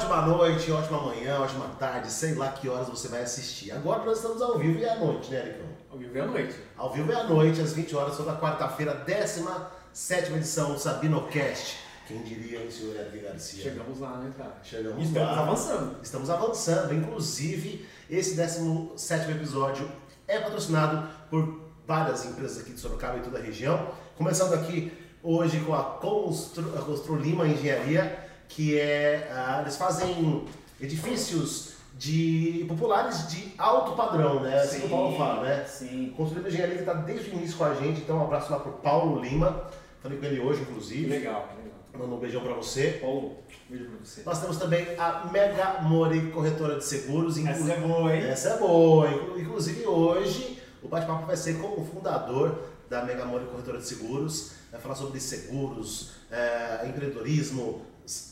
[0.00, 3.70] Ótima noite, ótima manhã, ótima tarde, sei lá que horas você vai assistir.
[3.70, 5.66] Agora nós estamos ao vivo e à noite, né, Ericão?
[5.90, 6.56] Ao vivo e à noite.
[6.74, 11.76] Ao vivo e à noite, às 20 horas, toda quarta-feira, 17 edição do SabinoCast.
[12.08, 13.62] Quem diria, hein, senhor Eric Garcia?
[13.62, 14.56] Chegamos lá, né, cara?
[14.62, 15.42] Chegamos estamos lá.
[15.42, 15.96] avançando.
[16.02, 16.94] Estamos avançando.
[16.94, 19.86] Inclusive, esse 17 episódio
[20.26, 23.90] é patrocinado por várias empresas aqui de Sorocaba e toda a região.
[24.16, 24.90] Começando aqui
[25.22, 28.19] hoje com a Constru, a Constru Lima Engenharia,
[28.50, 29.30] que é.
[29.32, 30.44] ah, eles fazem
[30.80, 34.60] edifícios de populares de alto padrão, né?
[34.60, 35.64] Assim que o Paulo fala, né?
[35.64, 36.12] Sim.
[36.16, 38.58] Constru Lima Engenharia que está desde o início com a gente, então um abraço lá
[38.58, 39.64] pro Paulo Lima.
[40.02, 41.06] Falei com ele hoje, inclusive.
[41.08, 41.78] Legal, legal.
[41.98, 42.98] Manda um beijão pra você.
[43.02, 43.36] Paulo,
[43.68, 44.22] beijo pra você.
[44.24, 47.36] Nós temos também a Mega Mori Corretora de Seguros.
[47.44, 48.22] Essa é boa, hein?
[48.24, 49.08] Essa é boa.
[49.10, 52.58] Inclu- Inclusive hoje o bate-papo vai ser com o fundador
[52.88, 54.52] da Mega Mori Corretora de Seguros.
[54.72, 57.82] Vai falar sobre seguros, é, empreendedorismo.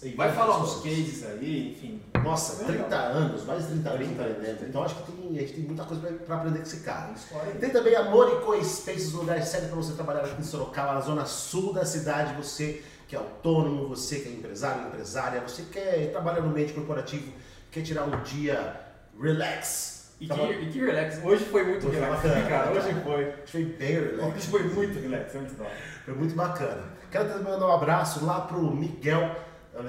[0.03, 2.01] E Vai várias falar uns cases aí, enfim.
[2.25, 2.87] Nossa, Legal.
[2.89, 4.37] 30 anos, mais de 30 anos 30 anos.
[4.39, 4.69] empreendendo.
[4.69, 7.13] Então acho que tem, a gente tem muita coisa pra- pra aprender com esse cara.
[7.13, 7.53] História.
[7.55, 11.01] Tem também a Morico Spaces, o lugar certo para você trabalhar aqui em Sorocaba, na
[11.01, 12.35] zona sul da cidade.
[12.43, 16.73] Você que é autônomo, você que é empresário, empresária, você que quer trabalhar no ambiente
[16.75, 17.33] corporativo,
[17.71, 18.79] quer tirar um dia
[19.21, 19.99] relax.
[20.21, 21.21] E que, e que relax.
[21.25, 22.71] Hoje foi muito Hoje foi relax, bacana, né, cara?
[22.71, 23.35] né, Hoje foi.
[23.47, 24.35] Foi bem relax.
[24.37, 25.67] Hoje foi muito relax, é muito da.
[26.05, 26.83] Foi muito bacana.
[27.11, 29.35] Quero também mandar um abraço lá pro Miguel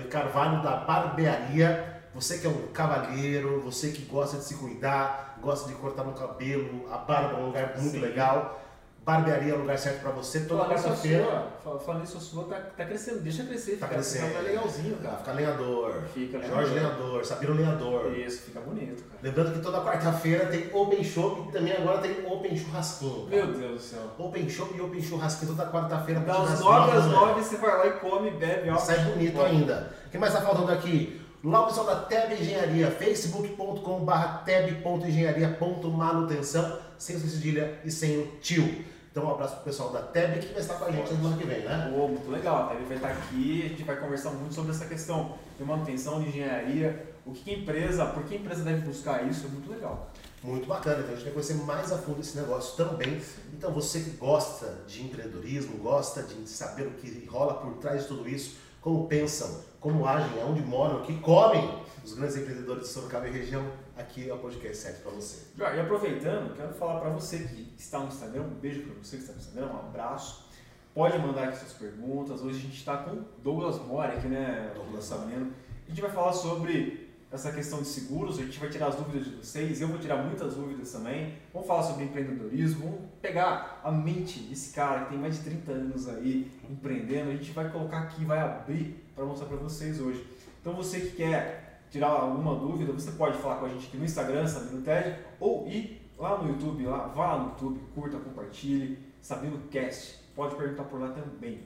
[0.09, 2.01] Carvalho da Barbearia.
[2.13, 6.13] Você que é um cavalheiro, você que gosta de se cuidar, gosta de cortar no
[6.13, 7.99] cabelo, a barba é um lugar muito Sim.
[7.99, 8.59] legal.
[9.05, 10.41] Barbearia é o lugar certo para você.
[10.41, 11.47] Toda quarta-feira.
[11.83, 13.19] falando nisso, a sua tá, tá crescendo.
[13.21, 14.27] Deixa crescer, Tá fica, crescendo.
[14.27, 15.17] fica legalzinho, cara.
[15.17, 16.03] Fica lenhador.
[16.13, 16.91] Fica Jorge legal.
[16.91, 18.17] Lenhador, Sabino Lenhador.
[18.17, 19.19] Isso, fica bonito, cara.
[19.23, 23.27] Lembrando que toda quarta-feira tem Open Shop e também agora tem Open Churrasquinho.
[23.29, 23.45] cara.
[23.45, 24.01] Meu Deus do céu.
[24.17, 26.19] Open Shop e Open Churrasquinho toda quarta-feira.
[26.21, 27.19] Das das 9 às nove da manhã.
[27.33, 28.77] 9 você vai lá e come, bebe, ó.
[28.77, 29.91] Sai bonito ainda.
[30.05, 31.18] O que mais tá faltando aqui?
[31.41, 38.83] Lá o pessoal da Teb Engenharia, facebook.com.br teb.engenharia.manutenção, sem o cedilha e sem o tio.
[39.09, 41.37] Então um abraço pro pessoal da Teb que vai estar com a gente na semana
[41.37, 41.93] que vem, né?
[41.95, 44.85] Pô, muito legal, a Teve vai estar aqui, a gente vai conversar muito sobre essa
[44.85, 48.81] questão de manutenção, de engenharia, o que, que a empresa, por que a empresa deve
[48.81, 50.11] buscar isso, é muito legal.
[50.43, 53.21] Muito bacana, então a gente vai conhecer mais a fundo esse negócio também.
[53.53, 58.09] Então você que gosta de empreendedorismo, gosta de saber o que rola por trás de
[58.09, 62.89] tudo isso, como pensam, como agem, aonde moram, o que comem os grandes empreendedores de
[62.89, 63.65] Sorocaba e região,
[63.97, 65.45] aqui é o podcast certo para você.
[65.57, 69.17] Já, E aproveitando, quero falar para você que está no Instagram, um beijo para você
[69.17, 70.49] que está no Instagram, um abraço.
[70.93, 72.41] Pode mandar aqui suas perguntas.
[72.41, 74.71] Hoje a gente está com Douglas Mori aqui, né?
[74.75, 75.53] Douglas Sabendo.
[75.85, 79.25] A gente vai falar sobre essa questão de seguros, a gente vai tirar as dúvidas
[79.25, 81.35] de vocês, eu vou tirar muitas dúvidas também.
[81.53, 85.71] Vamos falar sobre empreendedorismo, vamos pegar a mente desse cara que tem mais de 30
[85.71, 90.25] anos aí empreendendo, a gente vai colocar aqui, vai abrir para mostrar para vocês hoje.
[90.61, 94.05] Então você que quer tirar alguma dúvida, você pode falar com a gente aqui no
[94.05, 98.97] Instagram, Sabino TED, ou ir lá no YouTube, lá, vá lá no YouTube, curta, compartilhe,
[99.21, 101.59] Sabino Cast, pode perguntar por lá também.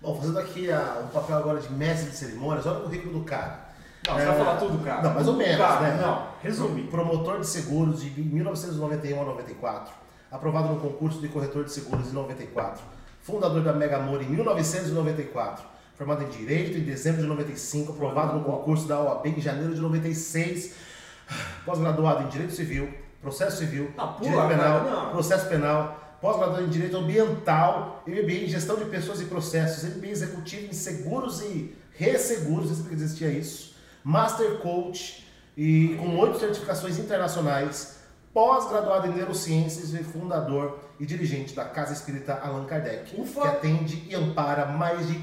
[0.00, 3.24] Bom, fazendo aqui a- um papel agora de mestre de cerimônias, olha o currículo do
[3.24, 3.68] cara.
[4.06, 5.02] Não, você É, vai falar tudo, cara.
[5.02, 5.80] não, mais ou menos, cara.
[5.80, 6.00] né?
[6.00, 6.84] Não, resume.
[6.84, 9.92] Promotor de seguros de 1991 a 94.
[10.30, 12.82] Aprovado no concurso de corretor de seguros em 94.
[13.20, 15.64] Fundador da Mega Amor em 1994.
[16.00, 17.92] Formado em Direito em dezembro de 95.
[17.92, 20.72] Aprovado no concurso da OAB em janeiro de 96.
[21.66, 22.88] Pós-graduado em Direito Civil,
[23.20, 25.10] Processo Civil, Ah, pula, Direito Penal, cara.
[25.10, 26.16] Processo Penal.
[26.22, 31.42] Pós-graduado em Direito Ambiental, MBA em Gestão de Pessoas e Processos, MBA Executivo em Seguros
[31.42, 33.74] e Resseguros, não sei porque existia isso.
[34.02, 37.96] Master Coach e com oito certificações internacionais,
[38.32, 43.42] pós-graduado em Neurociências e fundador e dirigente da Casa Espírita Allan Kardec, Ufa!
[43.42, 45.14] que atende e ampara mais de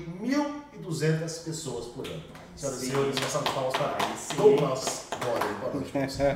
[0.83, 2.21] 1.200 pessoas por ano.
[2.55, 3.97] Senhoras e senhores, passamos palmas para.
[4.35, 5.07] Douglas.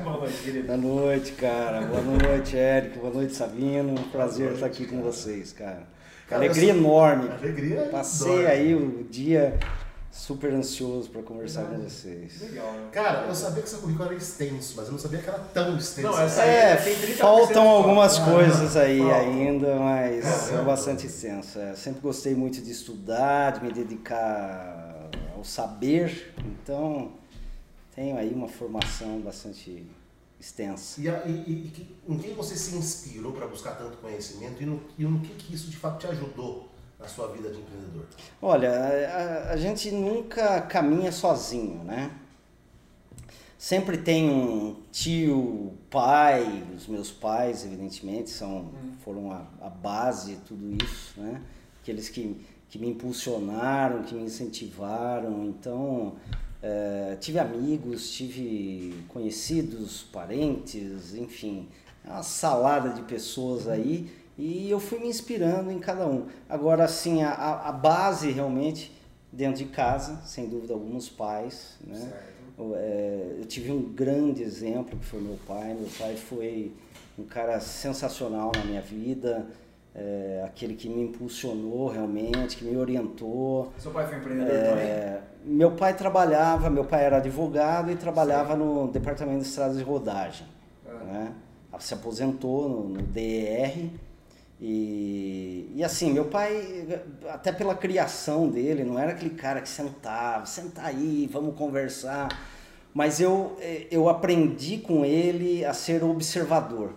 [0.04, 0.42] Boa noite.
[0.44, 0.66] querido.
[0.66, 1.80] Boa noite, cara.
[1.82, 3.00] Boa noite, Érico.
[3.00, 3.92] Boa noite, Sabino.
[3.92, 5.10] Um prazer noite, estar aqui com cara.
[5.10, 5.82] vocês, cara.
[6.28, 7.28] Cara, Alegria enorme.
[7.28, 7.88] Alegria.
[7.90, 8.46] Passei enorme.
[8.46, 9.58] aí o dia
[10.14, 11.90] super ansioso para conversar com Verdade.
[11.90, 12.40] vocês.
[12.42, 12.88] Legal, né?
[12.92, 15.76] Cara, eu sabia que seu currículo era extenso, mas eu não sabia que era tão
[15.78, 16.06] extenso.
[16.08, 18.32] Não, essa- É, tem 30% faltam algumas falta.
[18.32, 19.16] coisas aí Falta.
[19.16, 21.58] ainda, mas É, é bastante extenso.
[21.58, 21.74] é.
[21.74, 27.12] Sempre gostei muito de estudar, de me dedicar ao saber, então
[27.94, 29.86] tenho aí uma formação bastante
[30.38, 31.00] extensa.
[31.00, 34.66] E, a- e- e- e em quem você se inspirou para buscar tanto conhecimento e
[34.66, 36.68] no, e no que, que isso de fato te ajudou
[37.02, 38.06] na sua vida de empreendedor?
[38.40, 42.10] Olha, a, a gente nunca caminha sozinho, né?
[43.58, 48.70] Sempre tem um tio, pai, os meus pais, evidentemente, são,
[49.04, 51.40] foram a, a base de tudo isso, né?
[51.80, 52.36] Aqueles que,
[52.68, 55.44] que me impulsionaram, que me incentivaram.
[55.44, 56.14] Então,
[56.64, 61.66] É, tive amigos, tive conhecidos, parentes, enfim,
[62.04, 66.26] uma salada de pessoas aí e eu fui me inspirando em cada um.
[66.48, 68.92] Agora, assim, a, a base realmente
[69.30, 72.12] dentro de casa, sem dúvida alguma, os pais, né?
[72.58, 75.74] Eu, é, eu tive um grande exemplo que foi meu pai.
[75.74, 76.72] Meu pai foi
[77.18, 79.46] um cara sensacional na minha vida,
[79.94, 83.72] é, aquele que me impulsionou realmente, que me orientou.
[83.78, 85.56] Seu pai foi empreendedor é, também?
[85.56, 88.60] Meu pai trabalhava, meu pai era advogado e trabalhava Sim.
[88.60, 90.46] no departamento de estradas de rodagem.
[90.86, 90.92] É.
[90.92, 91.32] Né?
[91.78, 93.90] Se aposentou no, no DER
[94.64, 100.46] e, e assim, meu pai, até pela criação dele, não era aquele cara que sentava,
[100.46, 102.28] senta aí, vamos conversar.
[102.94, 103.58] Mas eu,
[103.90, 106.94] eu aprendi com ele a ser observador.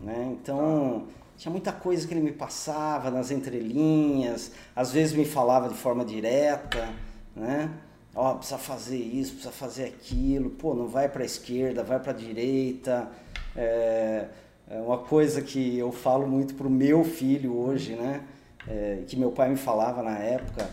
[0.00, 0.36] Né?
[0.40, 5.74] Então, tinha muita coisa que ele me passava nas entrelinhas, às vezes me falava de
[5.74, 6.88] forma direta,
[7.34, 7.68] né?
[8.14, 11.98] Ó, oh, precisa fazer isso, precisa fazer aquilo, pô, não vai para a esquerda, vai
[11.98, 13.10] para a direita.
[13.56, 14.28] É,
[14.72, 18.22] é uma coisa que eu falo muito pro meu filho hoje, né?
[18.66, 20.70] É, que meu pai me falava na época,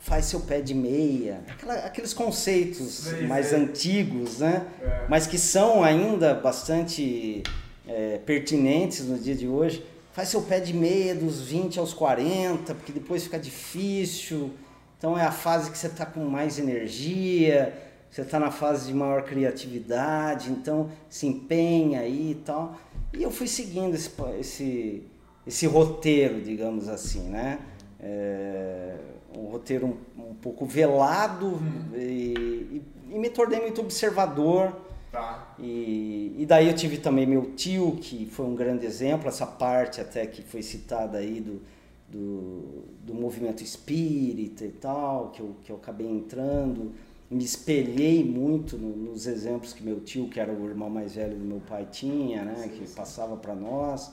[0.00, 3.56] faz seu pé de meia, Aquela, aqueles conceitos mais sim.
[3.56, 4.66] antigos, né?
[4.82, 5.06] É.
[5.08, 7.44] Mas que são ainda bastante
[7.86, 9.86] é, pertinentes no dia de hoje.
[10.12, 14.50] Faz seu pé de meia dos 20 aos 40, porque depois fica difícil.
[14.98, 17.72] Então é a fase que você está com mais energia,
[18.10, 22.76] você está na fase de maior criatividade, então se empenha aí e tal.
[23.12, 25.02] E eu fui seguindo esse, esse,
[25.46, 27.58] esse roteiro, digamos assim, né?
[28.00, 28.96] É,
[29.36, 31.90] um roteiro um, um pouco velado uhum.
[31.94, 34.74] e, e, e, me tornei muito observador.
[35.10, 35.54] Tá.
[35.58, 40.00] E, e daí eu tive também meu tio, que foi um grande exemplo, essa parte
[40.00, 41.60] até que foi citada aí do,
[42.08, 46.92] do, do movimento espírita e tal, que eu, que eu acabei entrando
[47.32, 51.36] me espelhei muito no, nos exemplos que meu tio, que era o irmão mais velho
[51.36, 54.12] do meu pai, tinha, né, que passava para nós.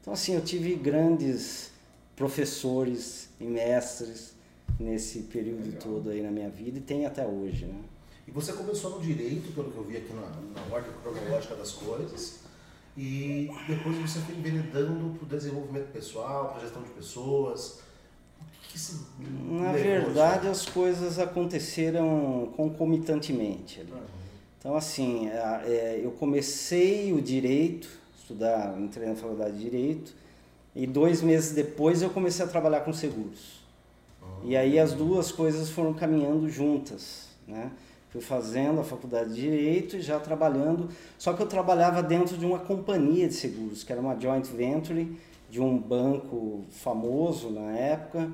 [0.00, 1.72] Então, assim, eu tive grandes
[2.14, 4.34] professores e mestres
[4.78, 5.80] nesse período Legal.
[5.80, 7.80] todo aí na minha vida e tem até hoje, né?
[8.26, 11.72] E você começou no direito, pelo que eu vi aqui na, na ordem cronológica das
[11.72, 12.40] coisas,
[12.96, 17.80] e depois você foi enveredando para o desenvolvimento pessoal, para gestão de pessoas,
[18.70, 19.00] que se
[19.48, 23.80] Na verdade, as coisas aconteceram concomitantemente.
[23.80, 23.92] Ali.
[24.58, 27.88] Então, assim, é, eu comecei o direito,
[28.18, 30.14] estudar, entrei na faculdade de direito,
[30.74, 33.60] e dois meses depois eu comecei a trabalhar com seguros.
[34.44, 37.70] E aí as duas coisas foram caminhando juntas, né?
[38.10, 42.44] Fui fazendo a faculdade de Direito e já trabalhando, só que eu trabalhava dentro de
[42.44, 45.16] uma companhia de seguros, que era uma joint venture
[45.48, 48.28] de um banco famoso na época,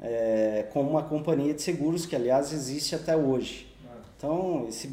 [0.00, 3.70] é, com uma companhia de seguros que, aliás, existe até hoje.
[4.16, 4.88] Então, esse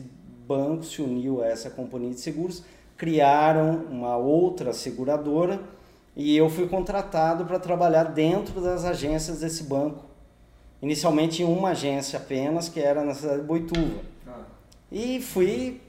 [0.48, 2.64] banco se uniu a essa companhia de seguros,
[2.96, 5.60] criaram uma outra seguradora
[6.16, 10.06] e eu fui contratado para trabalhar dentro das agências desse banco.
[10.82, 14.02] Inicialmente em uma agência apenas, que era na cidade de Boituva.
[14.92, 15.82] E fui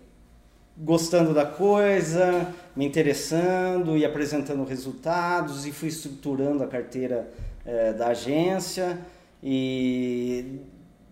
[0.76, 7.30] gostando da coisa, me interessando e apresentando resultados e fui estruturando a carteira
[7.68, 8.98] é, da agência
[9.42, 10.60] e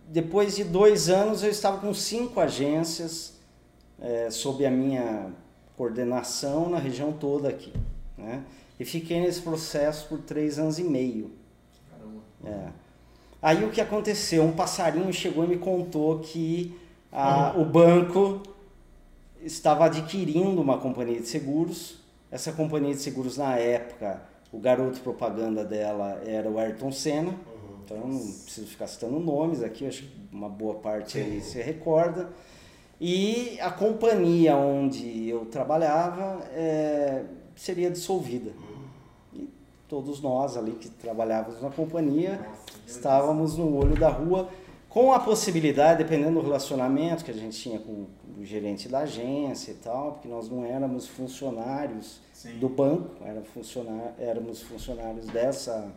[0.08, 3.34] depois de dois anos eu estava com cinco agências
[4.00, 5.30] é, sob a minha
[5.76, 7.74] coordenação na região toda aqui,
[8.16, 8.42] né?
[8.80, 11.30] E fiquei nesse processo por três anos e meio.
[12.44, 12.68] É.
[13.42, 14.42] Aí o que aconteceu?
[14.42, 16.78] Um passarinho chegou e me contou que
[17.12, 17.62] a, uhum.
[17.62, 18.42] o banco
[19.42, 21.98] estava adquirindo uma companhia de seguros.
[22.30, 24.22] Essa companhia de seguros na época
[24.52, 27.30] o garoto propaganda dela era o Ayrton Senna.
[27.30, 27.36] Uhum.
[27.84, 32.30] Então não preciso ficar citando nomes aqui, acho que uma boa parte aí se recorda.
[33.00, 37.24] E a companhia onde eu trabalhava é,
[37.54, 38.50] seria dissolvida.
[38.50, 39.42] Uhum.
[39.42, 39.50] E
[39.88, 44.48] todos nós ali que trabalhávamos na companhia Nossa, estávamos no olho da rua
[44.88, 49.70] com a possibilidade, dependendo do relacionamento que a gente tinha com o gerente da agência
[49.70, 52.58] e tal, porque nós não éramos funcionários Sim.
[52.58, 55.90] do banco, era funcionar, éramos funcionários dessa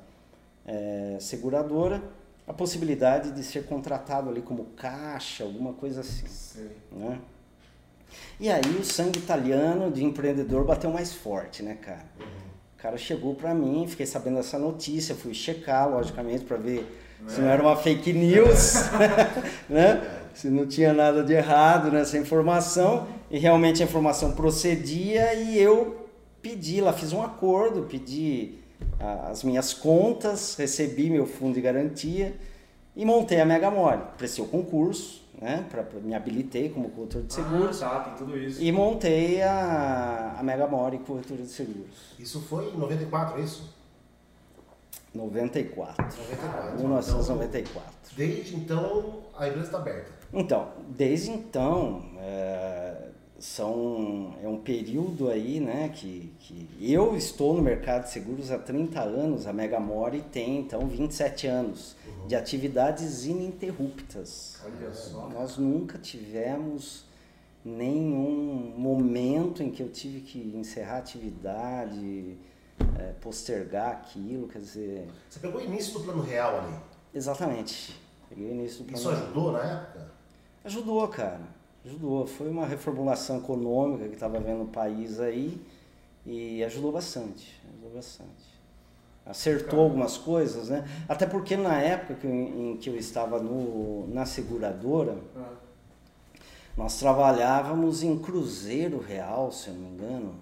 [0.65, 2.01] é, seguradora,
[2.47, 6.27] a possibilidade de ser contratado ali como caixa, alguma coisa assim.
[6.27, 6.69] Sim.
[6.91, 7.19] Né?
[8.39, 12.05] E aí o sangue italiano de empreendedor bateu mais forte, né, cara?
[12.19, 12.25] Uhum.
[12.77, 16.87] O cara chegou para mim, fiquei sabendo dessa notícia, fui checar, logicamente, para ver
[17.25, 17.29] é.
[17.29, 18.75] se não era uma fake news,
[19.69, 20.18] né?
[20.33, 26.07] Se não tinha nada de errado nessa informação, e realmente a informação procedia, e eu
[26.41, 28.55] pedi lá, fiz um acordo, pedi
[29.29, 32.35] as minhas contas, recebi meu fundo de garantia
[32.95, 34.01] e montei a Mega Mole.
[34.17, 35.65] Prestei o concurso, né?
[35.69, 38.61] Pra, pra- me habilitei como corretor de seguros Ah, tá, tem tudo isso.
[38.61, 42.13] e montei a, a Mega Mori Corretora de Seguros.
[42.17, 43.73] Isso foi em 94, é isso?
[45.13, 46.05] 94.
[46.05, 46.77] 94.
[46.77, 47.81] 1994.
[47.81, 50.18] Então, desde então, a empresa está aberta.
[50.33, 53.07] Então, desde então, é,
[53.39, 58.57] são, é um período aí, né, que, que eu estou no mercado de seguros há
[58.59, 61.95] 30 anos, a Mega Mori tem, então, 27 anos
[62.27, 64.57] de atividades ininterruptas.
[64.63, 65.29] Olha só.
[65.29, 67.05] Nós nunca tivemos
[67.65, 72.37] nenhum momento em que eu tive que encerrar a atividade,
[72.99, 76.73] é, postergar aquilo, quer dizer, Você pegou o início do plano real ali.
[77.13, 77.99] exatamente.
[78.29, 80.08] Peguei o início do Isso plano- ajudou na época?
[80.63, 81.41] Ajudou, cara.
[81.85, 82.25] Ajudou.
[82.27, 85.59] Foi uma reformulação econômica que estava vendo o país aí
[86.25, 87.59] e ajudou bastante.
[87.69, 88.59] Ajudou bastante.
[89.25, 90.87] Acertou algumas coisas, né?
[91.07, 95.53] Até porque na época que eu- em que eu estava no, na seguradora, Ah,
[96.75, 100.35] nós trabalhávamos em Cruzeiro Real, se eu não me engano,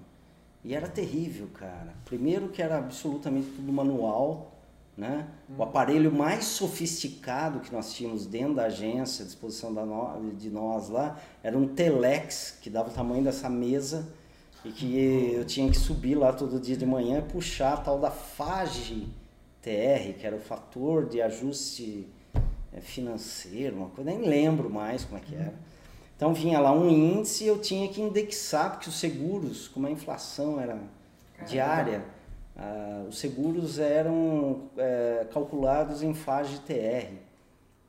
[0.64, 1.94] e era terrível, cara.
[2.06, 4.52] Primeiro que era absolutamente tudo manual,
[4.98, 5.28] né?
[5.58, 10.90] O aparelho mais sofisticado que nós tínhamos dentro da agência, à disposição no- de nós
[10.90, 14.08] lá, era um Telex, que dava o tamanho dessa mesa,
[14.66, 18.00] e que eu tinha que subir lá todo dia de manhã e puxar a tal
[18.00, 19.08] da FAGE
[19.62, 22.08] TR, que era o fator de ajuste
[22.74, 25.54] eh, financeiro, uma coisa, nem lembro mais como é que era.
[26.16, 29.92] Então vinha lá um índice e eu tinha que indexar, porque os seguros, como a
[29.92, 30.78] inflação era
[31.48, 32.04] diária,
[32.58, 37.14] ah, os seguros eram eh, calculados em fase TR,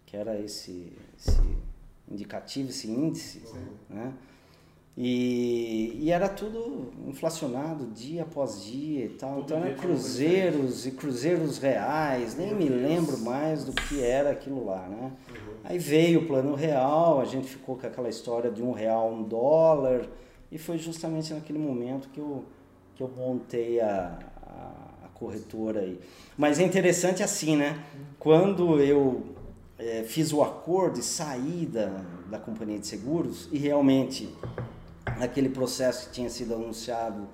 [0.04, 1.40] que era esse, esse
[2.10, 3.42] indicativo, esse índice,
[3.88, 4.12] né?
[5.00, 9.36] E, e era tudo inflacionado dia após dia e tal.
[9.36, 12.82] Todo Então dia era tinha uma coisa cruzeiros e cruzeiros reais, nem Meu me Deus.
[12.82, 15.12] lembro mais do que era aquilo lá, né?
[15.30, 15.54] Uhum.
[15.64, 19.22] Aí veio o plano real, a gente ficou com aquela história de um real, um
[19.22, 20.06] dólar,
[20.50, 22.44] e foi justamente naquele momento que eu,
[22.96, 24.18] que eu montei a
[25.18, 25.98] corretora aí.
[26.36, 27.82] Mas é interessante assim, né?
[28.18, 29.22] Quando eu
[29.78, 34.28] eh, fiz o acordo e saí da, da companhia de seguros, e realmente
[35.18, 37.26] naquele processo que tinha sido anunciado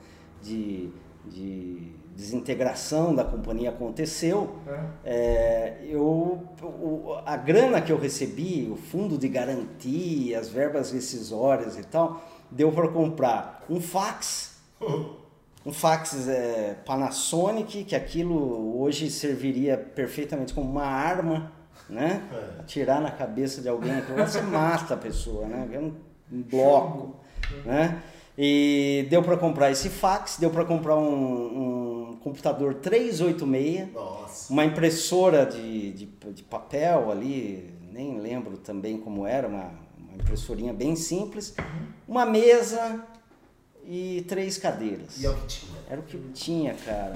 [0.43, 0.91] de,
[1.27, 4.81] de desintegração da companhia aconteceu, é.
[5.05, 11.77] é, eu, o- a grana que eu recebi, o fundo de garantia, as verbas rescisórias
[11.79, 14.59] e tal, deu para comprar um fax,
[15.65, 21.53] um fax é, Panasonic, que aquilo hoje serviria perfeitamente como uma arma,
[21.89, 22.23] né?
[22.33, 22.61] É.
[22.61, 25.69] Atirar na cabeça de alguém, você mata a pessoa, né?
[25.73, 25.95] É um,
[26.33, 27.17] um bloco,
[27.65, 28.03] né?
[28.37, 34.53] E deu para comprar esse fax, deu para comprar um, um computador 386, Nossa.
[34.53, 40.73] uma impressora de, de, de papel ali, nem lembro também como era, uma, uma impressorinha
[40.73, 41.55] bem simples,
[42.09, 43.05] uma mesa
[43.87, 45.23] e três cadeiras.
[45.23, 45.79] E é o que tinha.
[45.89, 47.13] Era o que tinha, cara.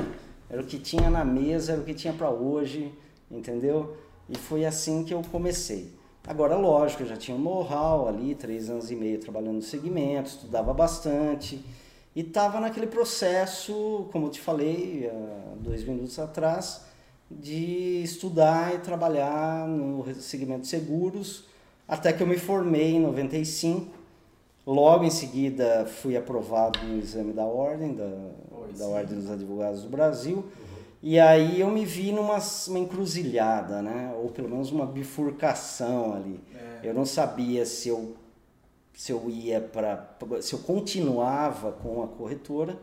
[0.50, 2.92] Era o que tinha na mesa, era o que tinha para hoje,
[3.30, 3.96] entendeu?
[4.28, 5.92] E foi assim que eu comecei.
[6.26, 10.28] Agora, lógico, eu já tinha um know-how ali, três anos e meio trabalhando no segmento,
[10.28, 11.64] estudava bastante
[12.14, 16.82] e estava naquele processo, como eu te falei há dois minutos atrás,
[17.30, 21.44] de estudar e trabalhar no segmento de seguros,
[21.86, 23.97] até que eu me formei em 95.
[24.68, 28.04] Logo em seguida fui aprovado no exame da ordem, da,
[28.76, 28.84] da.
[28.84, 30.44] Ordem dos Advogados do Brasil.
[31.02, 34.14] E aí eu me vi numa uma encruzilhada, né?
[34.22, 36.38] Ou pelo menos uma bifurcação ali.
[36.54, 36.86] É.
[36.86, 38.14] Eu não sabia se eu
[38.92, 40.06] se eu ia para
[40.42, 42.76] se eu continuava com a corretora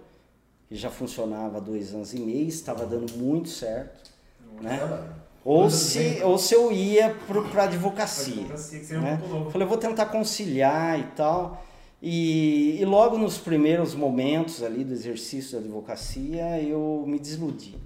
[0.68, 4.10] que já funcionava há dois anos e meio, estava dando muito certo,
[4.60, 4.80] né?
[4.80, 5.16] Caramba.
[5.44, 9.22] Ou se ou se eu ia para advocacia Advocacia, seria né?
[9.52, 11.64] Falei, eu vou tentar conciliar e tal.
[12.08, 17.80] E, e logo nos primeiros momentos ali do exercício da advocacia, eu me desiludi.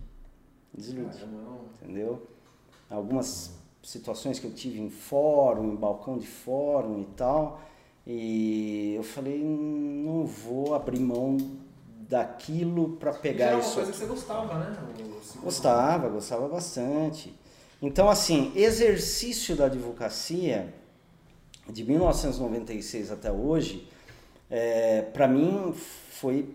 [0.73, 1.23] Desiludi,
[1.81, 2.27] entendeu?
[2.89, 7.61] Algumas situações que eu tive em fórum, em balcão de fórum e tal.
[8.05, 11.37] E eu falei, não vou abrir mão
[12.01, 13.99] daquilo para pegar era uma isso coisa aqui.
[13.99, 14.77] que você gostava, né?
[15.41, 17.33] Gostava, gostava bastante.
[17.81, 20.73] Então, assim, exercício da advocacia
[21.69, 23.87] de 1996 até hoje,
[25.13, 26.45] para mim foi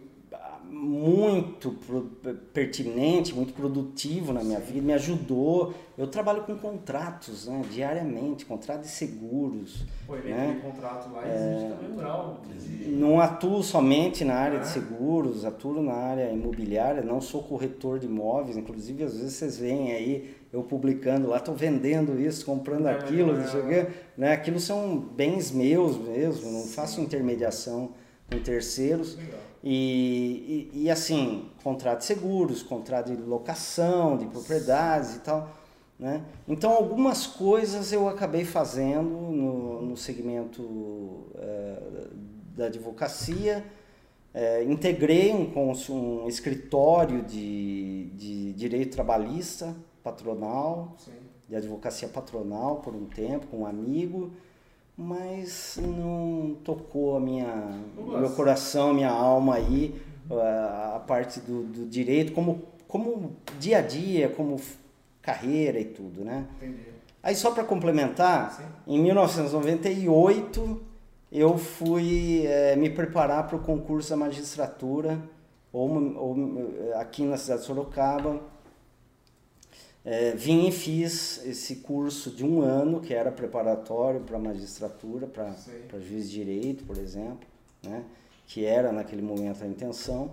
[0.71, 1.77] muito
[2.53, 5.73] pertinente, muito produtivo na minha vida, me ajudou.
[5.97, 9.85] Eu trabalho com contratos, né, diariamente, contrato de seguros.
[10.07, 10.61] Pô, ele né?
[10.63, 12.89] contrato lá existe também um grau de...
[12.89, 14.63] Não atuo somente na área Ah.
[14.63, 19.57] de seguros, atuo na área imobiliária, não sou corretor de imóveis, inclusive às vezes vocês
[19.59, 23.69] veem aí eu publicando lá, estou vendendo isso, comprando É, aquilo, é, não sei o
[23.69, 24.33] quê, né?
[24.33, 27.91] Aquilo são bens meus mesmo, não faço intermediação
[28.31, 29.17] com terceiros.
[29.17, 29.41] Legal.
[29.67, 35.49] E, e, e, assim, contrato de seguros, contrato de locação, de propriedades e tal.
[35.99, 36.23] Né?
[36.47, 42.09] Então, algumas coisas eu acabei fazendo no, no segmento eh,
[42.55, 43.65] da advocacia.
[44.35, 51.13] Eh, integrei um, um escritório de, de direito trabalhista patronal, Sim.
[51.49, 54.31] de advocacia patronal por um tempo, com um amigo,
[54.97, 61.65] mas não tocou a minha, meu coração, a minha alma aí, a, a parte do,
[61.65, 64.61] do direito, como, como dia a dia, como
[65.21, 66.47] carreira e tudo, né?
[66.57, 66.95] Entendi.
[67.23, 68.65] Aí só para complementar, Sim.
[68.87, 70.83] em 1998
[71.33, 75.19] eu fui eh, me preparar para o concurso da magistratura,
[75.73, 78.41] ou, ou, eh, aqui na cidade de Sorocaba.
[80.05, 85.55] Eh, vim e fiz esse curso de um ano, que era preparatório para magistratura, para
[85.99, 87.49] juiz de direito, por exemplo,
[87.83, 88.05] né?
[88.47, 90.33] que era naquele momento a intenção,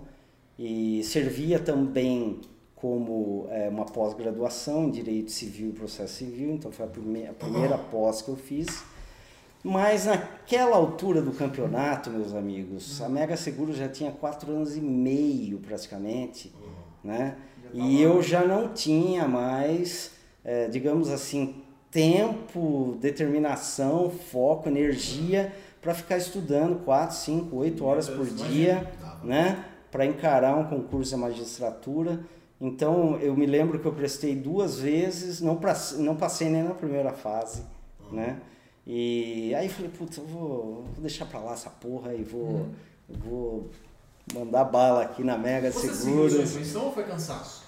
[0.58, 2.42] e servia também
[2.76, 7.32] como eh, uma pós-graduação em Direito Civil e Processo Civil, então foi a, prime a
[7.32, 8.84] primeira pós que eu fiz.
[9.64, 14.80] Mas naquela altura do campeonato, meus amigos, a Mega Seguro já tinha quatro anos e
[14.80, 16.52] meio praticamente,
[17.02, 17.36] né?
[17.72, 20.10] E eu já não tinha mais,
[20.44, 28.06] eh, digamos assim, tempo, determinação, foco, energia para ficar estudando quatro, cinco, oito Meu horas
[28.06, 28.90] Deus, por dia,
[29.22, 29.64] né?
[29.90, 32.20] Para encarar um concurso da magistratura.
[32.60, 36.74] Então eu me lembro que eu prestei duas vezes, não, pra- não passei nem na
[36.74, 37.62] primeira fase,
[38.10, 38.38] né?
[38.86, 42.66] E aí falei, putz, eu vou, vou deixar pra lá essa porra e vou,
[43.08, 43.70] eu vou
[44.34, 46.50] mandar bala aqui na Mega Você seguiu sua Seguros.
[46.52, 47.61] intuição ou foi cansaço?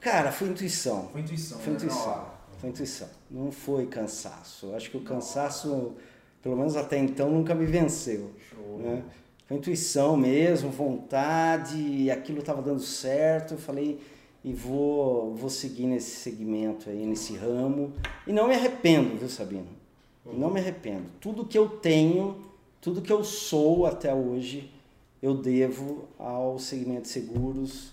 [0.00, 1.08] Cara, foi intuição.
[1.12, 1.58] Foi intuição.
[1.58, 1.78] Foi né?
[1.78, 2.26] Intuição.
[2.58, 3.08] Foi intuição.
[3.30, 4.66] Não foi cansaço.
[4.66, 5.94] Eu acho que o cansaço,
[6.42, 8.30] pelo menos até então, nunca me venceu.
[8.50, 8.78] Show.
[8.78, 9.02] Né?
[9.46, 13.54] Foi intuição mesmo, vontade, aquilo estava dando certo.
[13.54, 14.00] Eu falei,
[14.42, 17.92] e vou, vou seguir nesse segmento aí, nesse ramo.
[18.26, 19.66] E não me arrependo, viu, Sabino?
[20.24, 21.04] Não me arrependo.
[21.20, 22.42] Tudo que eu tenho,
[22.80, 24.72] tudo que eu sou até hoje,
[25.22, 27.92] eu devo ao segmento de seguros,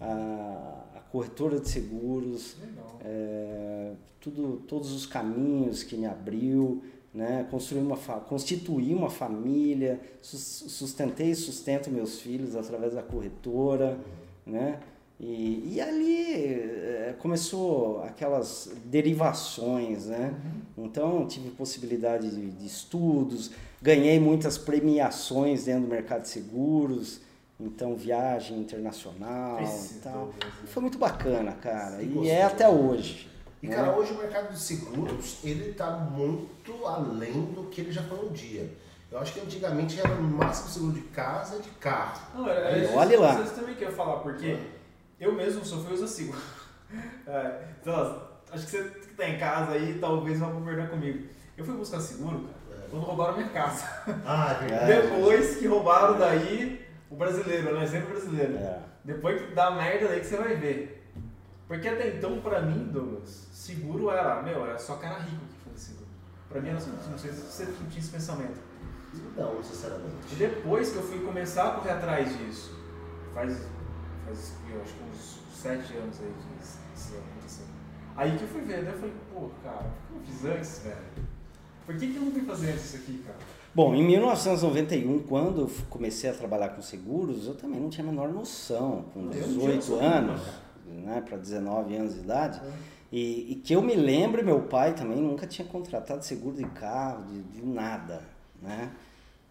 [0.00, 0.83] à, à
[1.14, 2.56] corretora de seguros,
[3.04, 6.82] é, tudo, todos os caminhos que me abriu,
[7.14, 7.46] né?
[7.52, 13.96] Construir uma constituir uma família, sus- sustentei e sustento meus filhos através da corretora,
[14.44, 14.80] né?
[15.20, 20.34] E, e ali é, começou aquelas derivações, né?
[20.76, 27.20] Então tive possibilidade de, de estudos, ganhei muitas premiações dentro do mercado de seguros,
[27.58, 30.26] então viagem internacional e tal.
[30.26, 30.66] todas, né?
[30.66, 32.02] Foi muito bacana, cara.
[32.02, 32.30] E gostoso.
[32.30, 33.30] é até hoje.
[33.62, 33.76] E né?
[33.76, 38.18] cara, hoje o mercado de seguros, ele tá muito além do que ele já foi
[38.26, 38.70] um dia.
[39.10, 42.20] Eu acho que antigamente era no máximo seguro de casa e de carro.
[42.34, 43.34] Não, era, isso- olhe lá.
[43.36, 44.58] Vocês também que eu ia falar, porque
[45.20, 46.38] eu mesmo sofri usa seguro.
[47.26, 51.26] É, então, acho que você que tá em casa aí talvez vá concordar comigo.
[51.56, 52.88] Eu fui buscar seguro, cara, É.
[52.88, 53.84] quando roubaram minha casa.
[54.24, 54.68] Ah, é É.
[54.68, 55.10] verdade.
[55.16, 56.83] Depois que roubaram daí
[57.14, 57.86] o brasileiro, né?
[57.86, 58.56] Sempre brasileiro.
[58.56, 58.80] É.
[59.04, 61.12] Depois que dá merda daí que você vai ver.
[61.66, 65.78] Porque até então, pra mim, Douglas, seguro era, meu, era só cara rico que fazia
[65.78, 66.10] seguro.
[66.48, 68.60] Pra mim era não sei se você tinha esse pensamento.
[69.36, 70.32] Não, sinceramente.
[70.32, 72.76] E depois que eu fui começar a correr atrás disso,
[73.32, 73.66] faz,
[74.26, 77.66] faz eu acho que uns sete anos aí que aconteceu.
[78.16, 80.78] Aí que eu fui ver, daí eu falei, pô, cara, por que eu fiz antes,
[80.84, 80.96] velho?
[81.86, 83.38] Por que, que eu não fui fazer antes isso aqui, cara?
[83.74, 88.10] Bom, em 1991, quando eu comecei a trabalhar com seguros, eu também não tinha a
[88.10, 90.40] menor noção, com Eu não tinha 18 noção anos,
[90.86, 92.60] né, para 19 anos de idade.
[93.10, 97.24] E, e que eu me lembre, meu pai também nunca tinha contratado seguro de carro,
[97.24, 98.22] de, de nada,
[98.62, 98.92] né?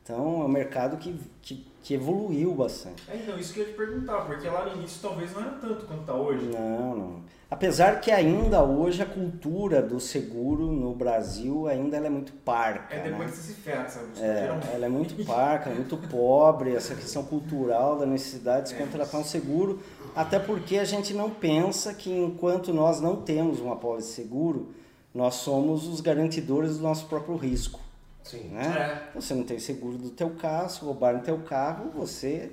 [0.01, 3.03] Então é um mercado que, que, que evoluiu bastante.
[3.11, 5.51] É, então, isso que eu ia te perguntar, porque lá no início talvez não era
[5.51, 6.45] tanto quanto tá hoje.
[6.45, 7.23] Não, não.
[7.51, 13.03] Apesar que ainda hoje a cultura do seguro no Brasil ainda é muito parca, É
[13.03, 13.25] depois né?
[13.27, 14.07] que você se ferra, sabe?
[14.19, 14.67] É, Geralmente.
[14.73, 19.21] ela é muito parca, muito pobre, essa questão cultural da necessidade de se É contratar
[19.21, 19.79] um seguro,
[20.15, 24.69] até porque a gente não pensa que enquanto nós não temos uma pólice de seguro,
[25.13, 27.79] nós somos os garantidores do nosso próprio risco,
[28.23, 28.49] Sim.
[28.49, 29.03] né?
[29.13, 29.19] É.
[29.19, 32.51] Você não tem seguro do teu carro, se roubarem teu carro, você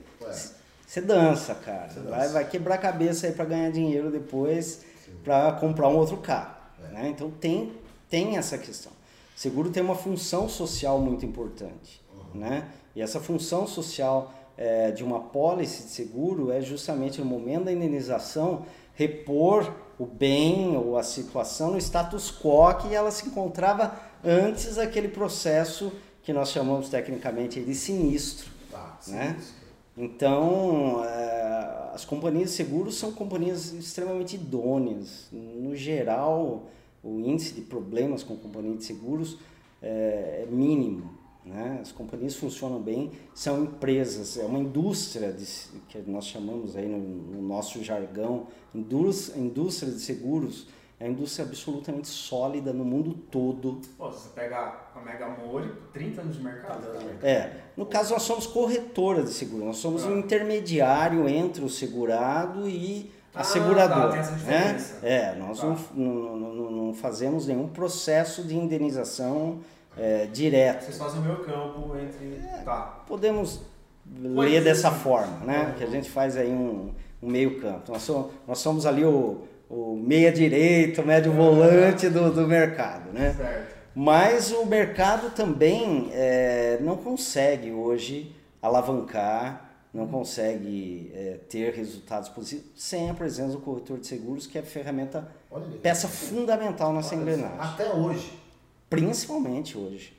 [0.87, 1.88] Você dança, cara.
[1.88, 2.11] Você dança.
[2.11, 4.85] Vai, vai quebrar a cabeça aí para ganhar dinheiro depois
[5.24, 6.56] para comprar um outro carro.
[6.85, 6.92] É.
[6.92, 7.09] Né?
[7.11, 7.72] Então tem,
[8.09, 8.92] tem essa questão.
[9.37, 12.02] Seguro tem uma função social muito importante.
[12.12, 12.40] Uhum.
[12.40, 12.68] Né?
[12.94, 17.72] E essa função social é, de uma pólice de seguro é justamente no momento da
[17.72, 24.76] indenização repor o bem ou a situação no status quo que ela se encontrava antes
[24.76, 28.50] daquele processo que nós chamamos tecnicamente de sinistro.
[28.70, 29.37] Tá, Né?
[29.96, 35.28] Então, eh, as companhias de seguros são companhias extremamente idôneas.
[35.33, 36.70] No geral,
[37.02, 39.38] o índice de problemas com companhia de seguros
[39.83, 41.18] eh, é mínimo.
[41.44, 41.78] Né?
[41.80, 45.44] As companhias funcionam bem, são empresas, é uma indústria de,
[45.88, 50.66] que nós chamamos aí no, no nosso jargão, indústria, indústria de seguros,
[51.00, 53.80] é uma indústria absolutamente sólida no mundo todo.
[53.96, 56.86] Pô, se você pegar a Mega Mori, 30 anos de mercado.
[57.22, 60.18] É, no caso nós somos corretora de seguro, nós somos um Ah.
[60.18, 64.02] intermediário entre o segurado e a Ah, seguradora.
[64.08, 64.36] tá, tem essa né?
[64.38, 65.06] diferença.
[65.06, 65.66] É, nós Tá.
[65.94, 69.60] não, não, não- fazemos nenhum processo de indenização
[69.96, 70.82] é, direto.
[70.84, 72.42] Vocês fazem o meu campo entre.
[72.64, 73.02] Tá.
[73.06, 73.60] Podemos
[74.34, 74.60] Pois ler é.
[74.60, 75.74] dessa forma, né?
[75.78, 76.90] Que a gente faz aí um,
[77.22, 77.90] um meio campo.
[77.92, 83.12] Nós somos, nós somos ali o, o meia direito, o médio volante do, do mercado,
[83.12, 83.33] né?
[83.33, 83.80] Certo.
[83.94, 92.70] Mas o mercado também é, não consegue hoje alavancar, não consegue é, ter resultados positivos
[92.74, 97.14] sem a presença do corretor de seguros, que é a ferramenta, Olha peça fundamental nessa
[97.14, 97.59] Olha, engrenagem.
[97.61, 98.33] Até hoje.
[98.88, 100.16] Principalmente hoje.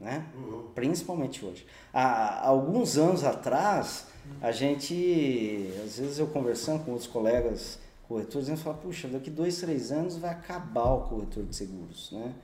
[0.00, 0.24] Né?
[0.36, 0.68] Uhum.
[0.74, 1.66] Principalmente hoje.
[1.92, 4.06] Há alguns anos atrás,
[4.40, 9.30] a gente, às vezes eu conversando com outros colegas corretores, a gente fala, puxa, daqui
[9.30, 12.10] dois, três anos vai acabar o corretor de seguros.
[12.12, 12.34] Né?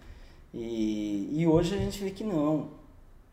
[0.52, 2.70] E, e hoje a gente vê que não.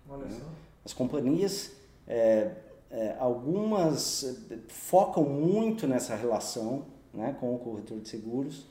[0.10, 0.46] Olha só.
[0.84, 1.74] As companhias,
[2.08, 2.52] é,
[2.90, 8.66] é, algumas é, focam muito nessa relação né, com o corretor de seguros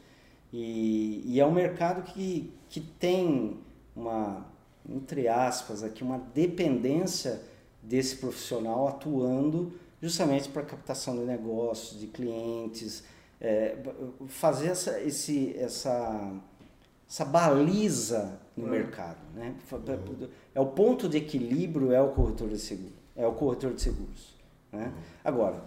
[0.52, 3.58] e, e é um mercado que, que tem
[3.94, 4.46] uma,
[4.88, 7.40] entre aspas, aqui, uma dependência
[7.82, 13.04] desse profissional atuando justamente para captação de negócios, de clientes,
[13.40, 13.76] é,
[14.28, 16.32] fazer essa, esse, essa,
[17.08, 18.70] essa baliza no Uhum.
[18.70, 19.18] mercado.
[19.34, 19.54] Né?
[20.54, 24.34] É o ponto de equilíbrio é o corretor de seguro, é o corretor de seguros.
[24.72, 24.92] Né?
[25.24, 25.62] Agora,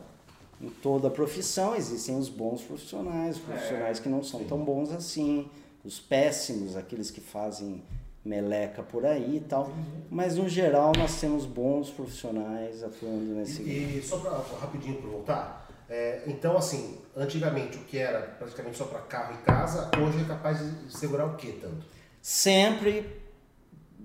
[0.62, 4.45] em toda profissão existem os bons profissionais, os profissionais que não são sim.
[4.47, 5.49] tão bons assim,
[5.83, 7.81] os péssimos, aqueles que fazem
[8.23, 9.69] meleca por aí e tal.
[10.09, 15.09] Mas no geral nós temos bons profissionais atuando nesse E, e só para rapidinho para
[15.09, 20.22] voltar, é, então assim, antigamente o que era praticamente só para carro e casa, hoje
[20.22, 21.86] é capaz de segurar o que tanto?
[22.22, 23.22] Sempre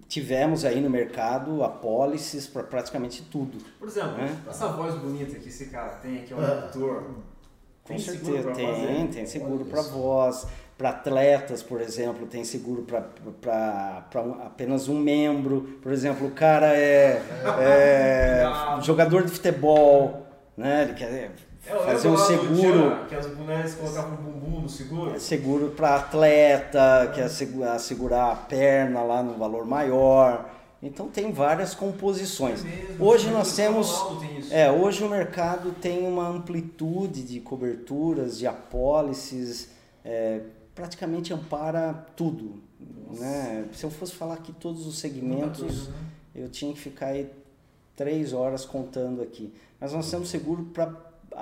[0.08, 3.58] tivemos aí no mercado apólices para praticamente tudo.
[3.78, 4.50] Por exemplo, É.
[4.50, 6.54] essa voz bonita que esse cara tem, que é um Ah.
[6.54, 7.02] locutor.
[7.84, 9.08] Com tem seguro certeza tem, fazer?
[9.14, 12.82] tem seguro para voz, para atletas, por exemplo, tem seguro
[13.40, 15.78] para um, apenas um membro.
[15.82, 17.22] Por exemplo, o cara é,
[17.60, 18.44] é
[18.82, 20.82] jogador de futebol, né?
[20.82, 21.30] Ele quer
[21.70, 22.90] eu fazer um seguro.
[22.90, 25.14] Tchan, que as mulheres colocavam o bumbum no seguro.
[25.14, 30.50] É seguro para atleta, que é segu- assegurar a perna lá no valor maior.
[30.82, 32.60] Então tem várias composições.
[32.64, 38.38] É mesmo, Hoje nós temos tem é, hoje o mercado tem uma amplitude de coberturas,
[38.38, 39.70] de apólices,
[40.04, 40.40] é,
[40.74, 42.62] praticamente ampara tudo.
[43.10, 43.64] Né?
[43.72, 45.94] Se eu fosse falar aqui todos os segmentos, né?
[46.34, 47.28] eu tinha que ficar aí
[47.96, 49.52] três horas contando aqui.
[49.80, 50.86] Mas nós temos seguro para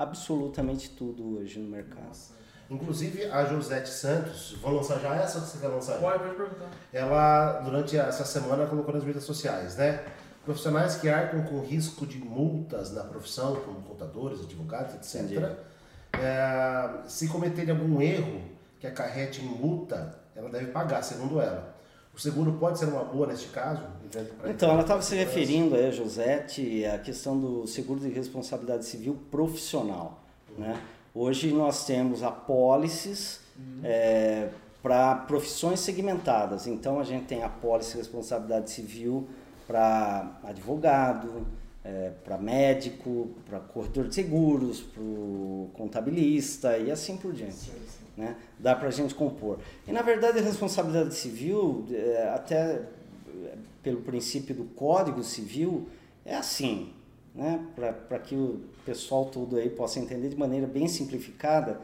[0.02, 2.06] absolutamente tudo hoje no mercado.
[2.06, 2.34] Nossa.
[2.68, 5.98] Inclusive a Josete Santos, vou lançar já essa ou você quer lançar?
[5.98, 6.68] Pode, pode perguntar.
[6.92, 10.04] Ela, durante essa semana, colocou nas mídias sociais, né?
[10.44, 15.52] Profissionais que arcam com risco de multas na profissão, como contadores, advogados, etc.
[16.12, 18.42] É, se cometerem algum erro
[18.80, 21.75] que acarrete em multa, ela deve pagar, segundo ela.
[22.16, 23.82] O seguro pode ser uma boa neste caso?
[24.46, 30.22] Então, ela estava se referindo aí, Josete, à questão do seguro de responsabilidade civil profissional.
[30.56, 30.80] Né?
[31.14, 33.40] Hoje nós temos apólices
[34.82, 36.66] para profissões segmentadas.
[36.66, 39.28] Então, a gente tem apólice de responsabilidade civil
[39.66, 41.46] para advogado,
[42.24, 45.02] para médico, para corretor de seguros, para
[45.74, 47.56] contabilista e assim por diante
[48.16, 48.36] né?
[48.58, 49.58] Dá para a gente compor.
[49.86, 52.82] E na verdade a responsabilidade civil, é, até
[53.44, 55.88] é, pelo princípio do Código Civil,
[56.24, 56.92] é assim,
[57.34, 57.64] né?
[57.74, 61.80] Para que o pessoal todo aí possa entender de maneira bem simplificada,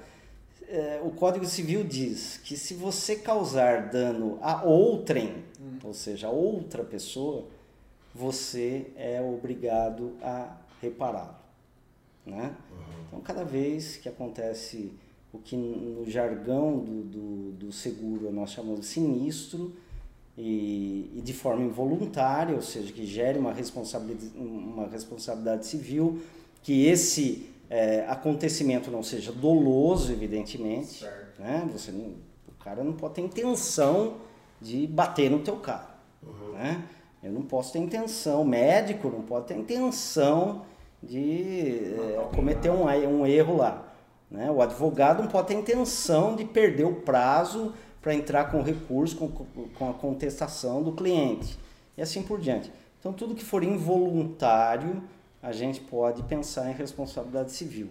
[0.69, 5.45] é, o Código Civil diz que se você causar dano a outrem,
[5.85, 7.47] ou seja, a outra pessoa,
[8.15, 11.37] você é obrigado a repará-lo.
[12.25, 12.55] Né?
[13.07, 14.93] Então, cada vez que acontece
[15.33, 19.73] o que no jargão do, do, do seguro nós chamamos de sinistro,
[20.37, 26.23] e, e, de forma involuntária, ou seja, que gere uma responsabilidade, uma responsabilidade civil,
[26.63, 31.05] que esse é, acontecimento não seja doloso, evidentemente.
[31.39, 31.69] Né?
[31.73, 32.15] Você não,
[32.49, 34.17] o cara não pode ter intenção
[34.61, 35.93] de bater no teu carro.
[36.23, 36.53] Uhum.
[36.53, 36.83] Né?
[37.23, 40.63] Eu não posso ter intenção, o médico não pode ter intenção
[41.03, 43.92] de é, cometer um, um erro lá.
[44.33, 44.51] Né?
[44.51, 49.29] O advogado não pode ter intenção de perder o prazo para entrar com recurso, com,
[49.29, 51.59] com a contestação do cliente
[51.97, 52.73] e assim por diante.
[52.99, 55.03] Então, tudo que for involuntário,
[55.43, 57.91] a gente pode pensar em responsabilidade civil.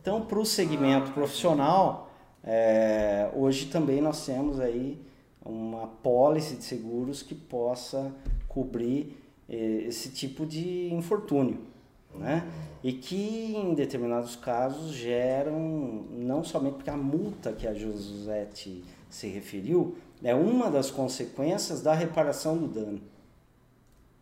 [0.00, 2.10] Então, para o segmento profissional,
[2.44, 4.98] é, hoje também nós temos aí
[5.44, 8.12] uma pólice de seguros que possa
[8.48, 9.16] cobrir
[9.48, 11.69] eh, esse tipo de infortúnio
[12.14, 12.46] né?
[12.82, 19.26] E que em determinados casos geram, não somente porque a multa que a Josete se
[19.28, 23.00] referiu, é uma das consequências da reparação do dano.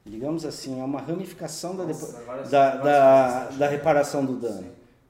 [0.05, 3.69] Digamos assim, é uma ramificação da, Nossa, várias, da, várias da, da, né?
[3.69, 4.67] reparação do dano.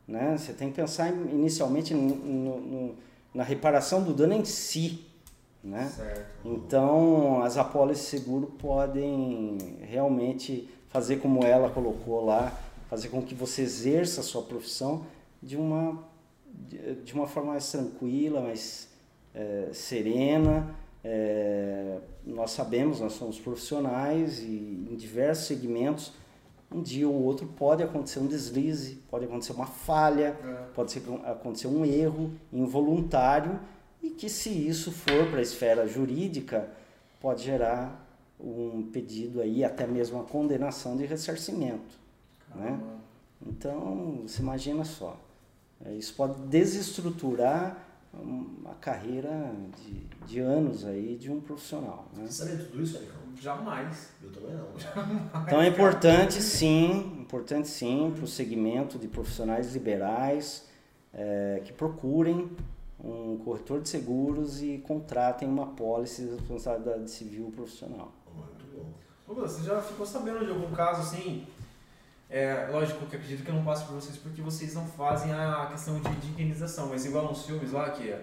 [0.06, 0.36] Né?
[0.36, 2.94] Você tem que pensar inicialmente no, no,
[3.32, 5.04] na reparação do dano em si.
[5.62, 5.90] Né?
[6.44, 12.52] Então, as apólices seguro podem realmente fazer como ela colocou lá,
[12.88, 15.06] fazer com que você exerça a sua profissão
[15.42, 16.02] de uma,
[17.04, 18.88] de uma forma mais tranquila, mais
[19.34, 20.74] é, serena.
[21.04, 26.12] É, nós sabemos, nós somos profissionais e em diversos segmentos,
[26.70, 30.66] um dia ou outro pode acontecer um deslize, pode acontecer uma falha, é.
[30.74, 33.58] pode ser, acontecer um erro involuntário
[34.02, 36.70] e que se isso for para a esfera jurídica,
[37.20, 38.06] pode gerar
[38.38, 42.07] um pedido aí, até mesmo a condenação de ressarcimento.
[42.58, 42.80] Né?
[43.46, 45.16] Então, você imagina só.
[45.84, 47.88] É, isso pode desestruturar
[48.64, 49.92] a carreira de,
[50.26, 52.08] de anos aí de um profissional.
[52.16, 52.26] Né?
[52.26, 53.00] Você sabe tudo isso?
[53.40, 54.10] Jamais.
[54.22, 54.66] Eu também não.
[55.46, 60.66] Então é importante sim, importante sim para o segmento de profissionais liberais
[61.12, 62.50] é, que procurem
[63.02, 68.12] um corretor de seguros e contratem uma pólice de responsabilidade civil profissional.
[68.34, 68.92] Muito bom.
[69.26, 71.46] Douglas, você já ficou sabendo de algum caso assim
[72.30, 75.68] é, lógico que acredito que eu não passo para vocês porque vocês não fazem a
[75.70, 78.14] questão de, de indenização, mas igual nos filmes lá que,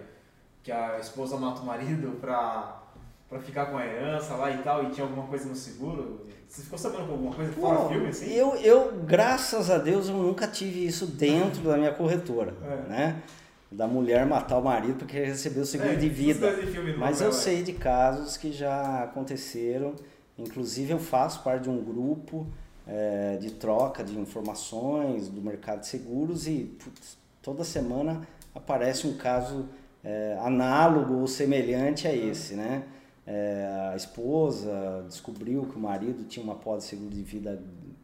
[0.61, 2.83] que a esposa mata o marido para
[3.27, 6.25] para ficar com a herança lá e tal, e tinha alguma coisa no seguro?
[6.47, 8.31] Você ficou sabendo alguma coisa fora do filme assim?
[8.31, 12.89] Eu, eu, graças a Deus, eu nunca tive isso dentro da minha corretora, é.
[12.89, 13.23] né?
[13.71, 16.55] Da mulher matar o marido porque recebeu o seguro é, de vida.
[16.55, 19.95] De Mas eu sei de casos que já aconteceram,
[20.37, 22.47] inclusive eu faço parte de um grupo
[22.87, 29.17] é, de troca de informações do mercado de seguros e putz, toda semana aparece um
[29.17, 29.67] caso
[30.03, 32.83] é, análogo ou semelhante a esse, né?
[33.27, 37.59] É, a esposa descobriu que o marido tinha uma pólice de seguro de vida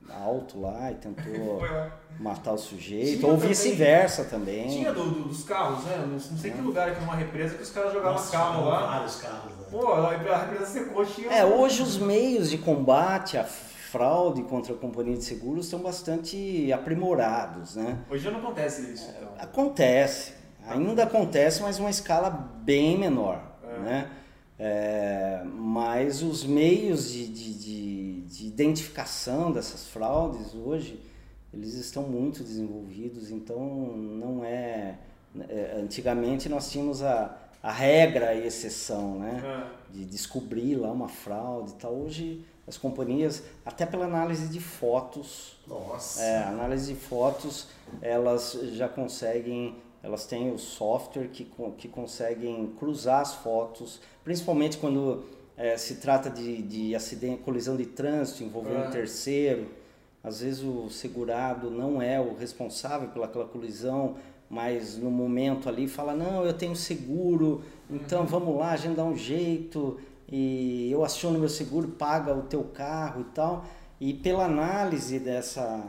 [0.09, 1.61] alto lá e tentou
[2.19, 4.67] matar o sujeito, tinha ou vice-versa também.
[4.67, 6.05] Tinha do, do, dos carros, né?
[6.07, 6.53] Não, sei é.
[6.53, 8.87] que lugar aqui numa represa que os caras jogavam Nossa, carro lá.
[8.87, 9.65] Vários carros, né?
[9.69, 11.31] Pô, a represa secou, tinha.
[11.31, 13.43] É, hoje os meios de combate a
[13.91, 17.99] fraude contra a companhia de seguros estão bastante aprimorados, né?
[18.09, 19.33] Hoje não acontece isso, então.
[19.37, 20.33] Acontece,
[20.65, 23.79] ainda acontece, mas uma escala bem menor, é.
[23.79, 24.11] né?
[24.57, 31.01] É, mas os meios de, de, de, de, identificação dessas fraudes hoje,
[31.51, 34.99] eles estão muito desenvolvidos, então não é...
[35.49, 39.41] é antigamente nós tínhamos a, a regra e exceção, né?
[39.43, 39.91] É.
[39.93, 41.93] De descobrir lá uma fraude e tal.
[41.95, 45.57] Hoje as companhias, até pela análise de fotos.
[45.67, 46.21] Nossa!
[46.21, 47.67] É, análise de fotos,
[48.01, 51.45] elas já conseguem, elas têm o software que,
[51.77, 55.23] que conseguem cruzar as fotos, principalmente quando
[55.57, 58.91] é, se trata de, de acidente, colisão de trânsito envolvendo um é.
[58.91, 59.67] terceiro.
[60.23, 64.17] Às vezes o segurado não é o responsável pelaquela colisão,
[64.49, 68.27] mas no momento ali fala, não, eu tenho seguro, então uhum.
[68.27, 69.99] vamos lá, a gente dá um jeito
[70.31, 73.65] e eu aciono meu seguro, paga o teu carro e tal.
[73.99, 75.83] E pela análise dessa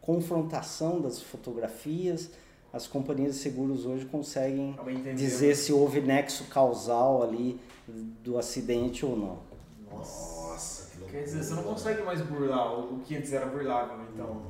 [0.00, 2.30] confrontação das fotografias,
[2.72, 4.76] as companhias de seguros hoje conseguem
[5.16, 7.58] dizer se houve nexo causal ali
[8.22, 9.38] do acidente ou não.
[9.90, 14.42] Nossa, que Quer dizer, você não consegue mais burlar o que antes era burlável, então.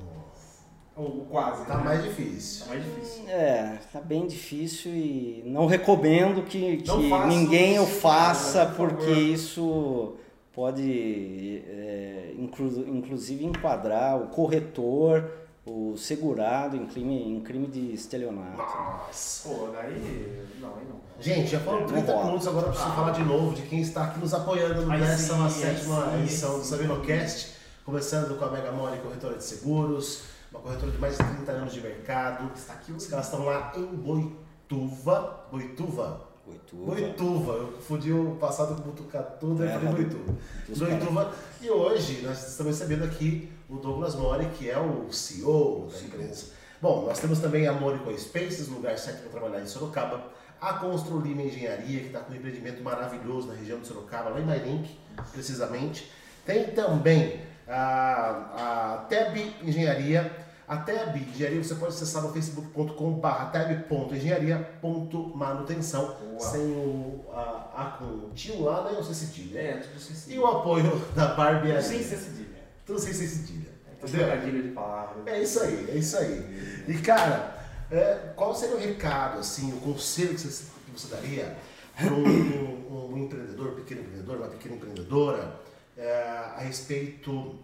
[0.98, 1.64] Ou quase.
[1.64, 1.84] Tá né?
[1.84, 2.66] mais difícil.
[2.66, 3.28] Tá mais difícil.
[3.28, 9.04] É, tá bem difícil e não recomendo que, que ninguém o faça, cara, por porque
[9.06, 9.22] favor.
[9.22, 10.16] isso
[10.52, 15.30] pode, é, inclu, inclusive, enquadrar o corretor,
[15.64, 18.56] o segurado em crime, em crime de estelionato.
[18.56, 19.48] Nossa.
[19.48, 20.42] Pô, daí.
[20.60, 20.98] Não, aí não.
[21.20, 22.24] Gente, já foram Não 30 rola.
[22.26, 25.34] minutos, agora eu preciso falar de novo de quem está aqui nos apoiando Aí nessa
[25.34, 26.64] sim, aí sétima sim, edição do.
[26.64, 27.52] Sabinocast,
[27.84, 31.72] começando com a Mega Mole Corretora de Seguros, uma corretora de mais de 30 anos
[31.72, 32.50] de mercado.
[32.54, 35.46] Está aqui Os caras estão lá em Boituva.
[35.50, 36.28] Boituva?
[36.46, 36.94] Boituva.
[36.94, 37.52] Boituva.
[37.52, 40.34] Eu confundi o passado com Butucatuba e É, falei Boituva.
[40.68, 41.34] Boituva.
[41.60, 46.46] E hoje nós estamos recebendo aqui o Douglas Mori, que é o CEO da empresa.
[46.80, 50.22] Bom, nós temos também a Morico Spaces, lugar certo para trabalhar em Sorocaba.
[50.60, 54.40] A Constru Lima Engenharia, que está com um empreendimento maravilhoso na região de Sorocaba, lá
[54.40, 54.98] em Mairink,
[55.32, 56.10] precisamente.
[56.44, 60.30] Tem também a, a TEB Engenharia.
[60.66, 68.30] A TEB Engenharia você pode acessar no facebook.com.br teb.engenharia.manutenção sem o a, a com o
[68.34, 68.92] tio lá, né?
[68.92, 69.60] Não sei se cedilha.
[69.60, 70.40] É, tudo sem E cedilha.
[70.42, 71.82] o apoio da Barbearia.
[71.82, 72.48] Sem ser cedilha.
[72.86, 73.68] Tudo sem ser cedilha.
[74.02, 74.62] Entendeu?
[74.62, 75.26] de palavras.
[75.26, 76.84] É isso aí, é isso aí.
[76.86, 77.58] E cara,
[77.90, 81.56] é, qual seria o recado, assim, o conselho que você, que você daria
[81.96, 85.52] para um, um- um empreendedor, pequeno empreendedor, uma pequena empreendedora,
[85.98, 87.56] é, a respeito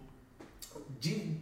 [1.00, 1.36] de,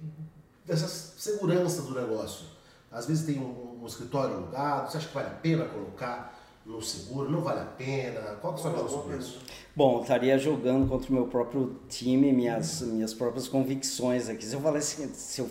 [0.66, 2.46] dessa segurança do negócio?
[2.90, 6.82] Às vezes tem um, um escritório alugado, você acha que vale a pena colocar no
[6.82, 7.30] seguro?
[7.30, 8.20] Não vale a pena?
[8.40, 9.40] Qual que é a sua visão sobre isso?
[9.74, 14.44] Bom, eu estaria jogando contra o meu próprio time, minhas, minhas próprias convicções aqui.
[14.44, 15.50] Se eu falasse, se eu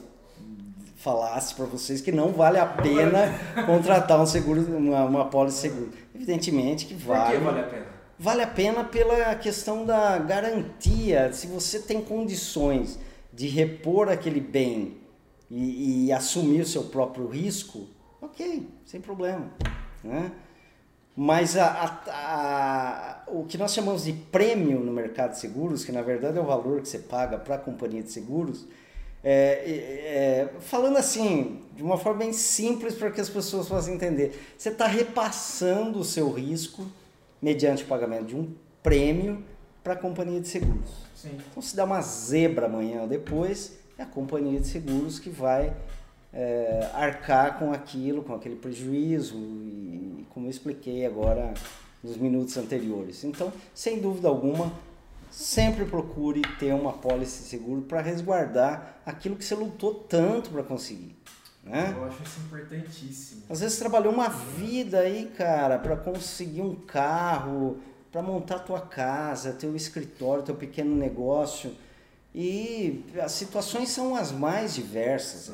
[0.97, 3.34] falasse para vocês que não vale a pena
[3.65, 5.91] contratar um seguro, uma, uma pólice seguro.
[6.13, 7.38] Evidentemente que Por vale.
[7.38, 7.86] que vale a pena?
[8.21, 11.34] Vale a pena pela questão da garantia.
[11.34, 12.99] Se você tem condições
[13.34, 14.97] de repor aquele bem
[15.49, 17.88] e, e assumir o seu próprio risco,
[18.21, 19.51] ok, sem problema.
[20.03, 20.31] Né?
[21.17, 25.91] Mas a- a- a- o que nós chamamos de prêmio no mercado de seguros, que
[25.91, 28.67] na verdade é o valor que você paga para a companhia de seguros,
[29.23, 33.95] é, é, é, falando assim, de uma forma bem simples para que as pessoas possam
[33.95, 36.86] entender, você está repassando o seu risco
[37.41, 39.43] mediante o pagamento de um prêmio
[39.84, 40.89] para a companhia de seguros.
[41.15, 41.38] Sim.
[41.49, 45.75] Então, se dá uma zebra amanhã ou depois, é a companhia de seguros que vai
[46.34, 51.54] é, arcar com aquilo, com aquele prejuízo, e como eu expliquei agora
[52.04, 53.23] nos minutos anteriores.
[53.23, 54.71] Então, sem dúvida alguma,
[55.30, 60.63] sempre procure ter uma pólice de seguro para resguardar aquilo que você lutou tanto para
[60.63, 61.15] conseguir.
[61.63, 61.93] Né?
[61.95, 63.43] Eu acho isso importantíssimo.
[63.50, 67.78] Às vezes você trabalhou uma vida aí, cara, para conseguir um carro,
[68.12, 71.76] para montar tua casa, teu escritório, teu pequeno negócio.
[72.34, 75.52] E as situações são as mais diversas.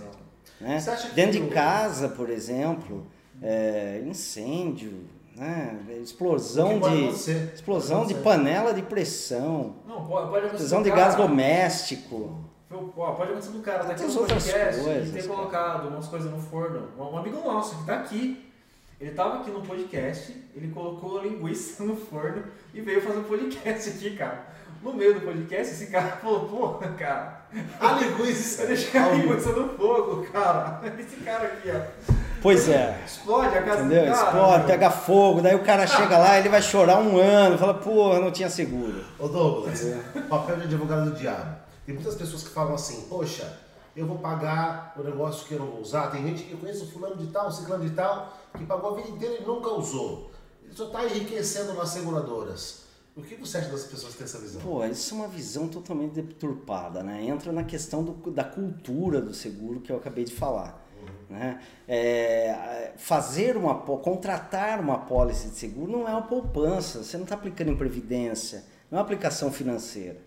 [0.59, 0.83] Né?
[1.13, 3.05] Dentro de casa, por exemplo,
[3.41, 5.77] é, incêndio, né?
[6.01, 7.09] explosão de
[7.53, 12.46] explosão de panela de pressão, Não, pode, pode explosão de gás doméstico.
[12.69, 16.29] Ó, Pode acontecer do cara daqui Tem no podcast coisas, e ter colocado umas coisas
[16.31, 16.89] no forno.
[16.99, 18.51] Um amigo nosso que tá aqui,
[18.99, 23.89] ele tava aqui no podcast, ele colocou linguiça no forno e veio fazer um podcast
[23.89, 24.57] aqui, cara.
[24.83, 27.41] No meio do podcast, esse cara falou, porra, cara,
[27.79, 28.63] A linguiça.
[28.63, 30.81] eu deixei a linguiça no fogo, cara.
[30.99, 32.13] Esse cara aqui, ó.
[32.41, 32.99] Pois é.
[33.05, 34.05] Explode a casa Entendeu?
[34.05, 34.25] do cara.
[34.27, 34.67] Explode, meu.
[34.67, 38.29] pega fogo, daí o cara chega lá, ele vai chorar um ano, fala, porra, não
[38.29, 39.03] tinha seguro.
[39.17, 39.83] Ô Douglas,
[40.29, 41.65] papel de advogado do diabo.
[41.87, 43.57] Tem muitas pessoas que falam assim, poxa,
[43.95, 46.11] eu vou pagar o negócio que eu não vou usar.
[46.11, 49.07] Tem gente que eu conheço fulano de tal, ciclano de tal, que pagou a vida
[49.07, 50.29] inteira e nunca usou.
[50.65, 52.83] Ele só está enriquecendo nas seguradoras.
[53.15, 54.61] O que você acha das pessoas que têm essa visão?
[54.61, 57.23] Pô, isso é uma visão totalmente deturpada, né?
[57.23, 60.85] Entra na questão do- da cultura do seguro que eu acabei de falar.
[61.29, 61.61] Né?
[61.87, 67.35] É, fazer uma contratar uma pólice de seguro não é uma poupança, você não está
[67.35, 70.19] aplicando em previdência, não é uma aplicação financeira.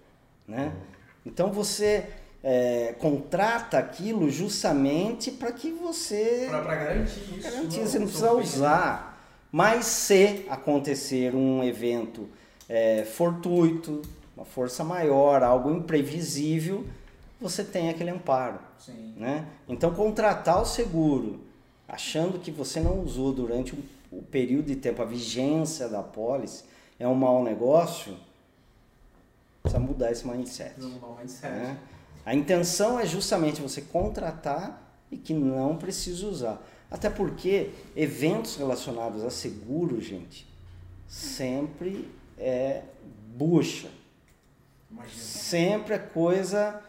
[0.49, 0.75] Né?
[1.25, 2.07] Então você
[2.43, 7.43] é, contrata aquilo justamente para que você pra garantir isso.
[7.43, 9.11] Garantia, não, você não precisa usar.
[9.53, 12.29] Mas se acontecer um evento
[12.69, 14.01] é, fortuito,
[14.37, 16.87] uma força maior, algo imprevisível,
[17.41, 18.61] você tem aquele amparo.
[18.79, 19.15] Sim.
[19.17, 19.47] Né?
[19.69, 21.41] Então, contratar o seguro,
[21.89, 23.79] achando que você não usou durante o,
[24.13, 26.65] o período de tempo, a vigência da pólice,
[26.99, 28.17] é um mau negócio,
[29.63, 30.75] precisa mudar esse mindset.
[30.79, 31.53] Não, não, mindset.
[31.53, 31.79] né?
[32.25, 34.81] A intenção é justamente você contratar
[35.11, 36.63] e que não precisa usar.
[36.91, 40.47] Até porque eventos relacionados a seguro, gente,
[41.07, 42.09] sempre
[42.39, 42.83] é
[43.35, 43.89] bucha.
[44.91, 45.23] Imagina.
[45.23, 46.81] Sempre é coisa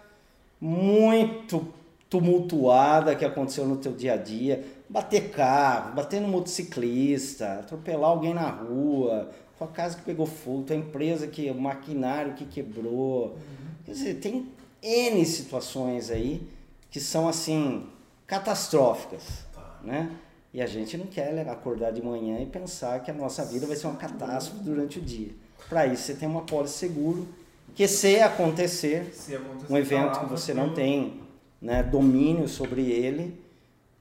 [0.60, 1.72] muito
[2.10, 4.66] tumultuada que aconteceu no teu dia a dia.
[4.90, 9.32] Bater carro, bater no motociclista, atropelar alguém na rua,
[9.62, 13.38] tua casa que pegou fogo, tua empresa que, o maquinário que quebrou.
[13.86, 14.48] Quer dizer, tem
[14.82, 16.42] N situações aí
[16.90, 17.86] que são assim
[18.26, 19.80] catastróficas, Tá.
[19.84, 20.12] né?
[20.54, 23.76] E a gente não quer acordar de manhã e pensar que a nossa vida vai
[23.76, 25.30] ser uma catástrofe durante o dia.
[25.70, 27.28] Para isso você tem uma pólice seguro
[27.74, 31.22] que se acontecer Se acontecer um evento tá que você não tem
[31.62, 33.40] né, domínio sobre ele,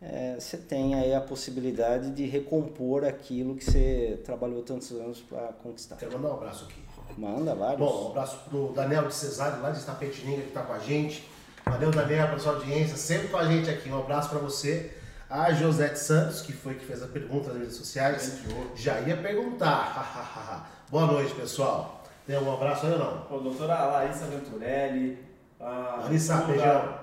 [0.02, 5.48] é, você tem aí a possibilidade de recompor aquilo que você trabalhou tantos anos para
[5.62, 5.96] conquistar.
[5.96, 6.80] Quero mandar um abraço aqui.
[7.18, 7.78] Manda vários.
[7.78, 11.28] Bom, um abraço pro Daniel de Cesário, lá de Tapetininga, que está com a gente.
[11.66, 13.90] Valeu, Daniel, pela sua audiência, sempre com a gente aqui.
[13.90, 14.96] Um abraço para você.
[15.28, 18.40] A Josete Santos, que foi que fez a pergunta nas redes sociais,
[18.74, 20.86] já ia perguntar.
[20.90, 22.02] Boa noite, pessoal.
[22.26, 23.26] Tem algum abraço aí ou não?
[23.30, 25.18] Ô, doutora Larissa Venturelli,
[25.60, 26.98] a Larissa, Duda, beijão.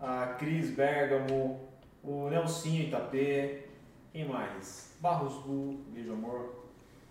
[0.00, 1.61] a Cris Bergamo,
[2.02, 3.66] o Nelsinho Itapê,
[4.12, 4.96] quem mais?
[5.00, 6.64] Barros Gu, beijo amor.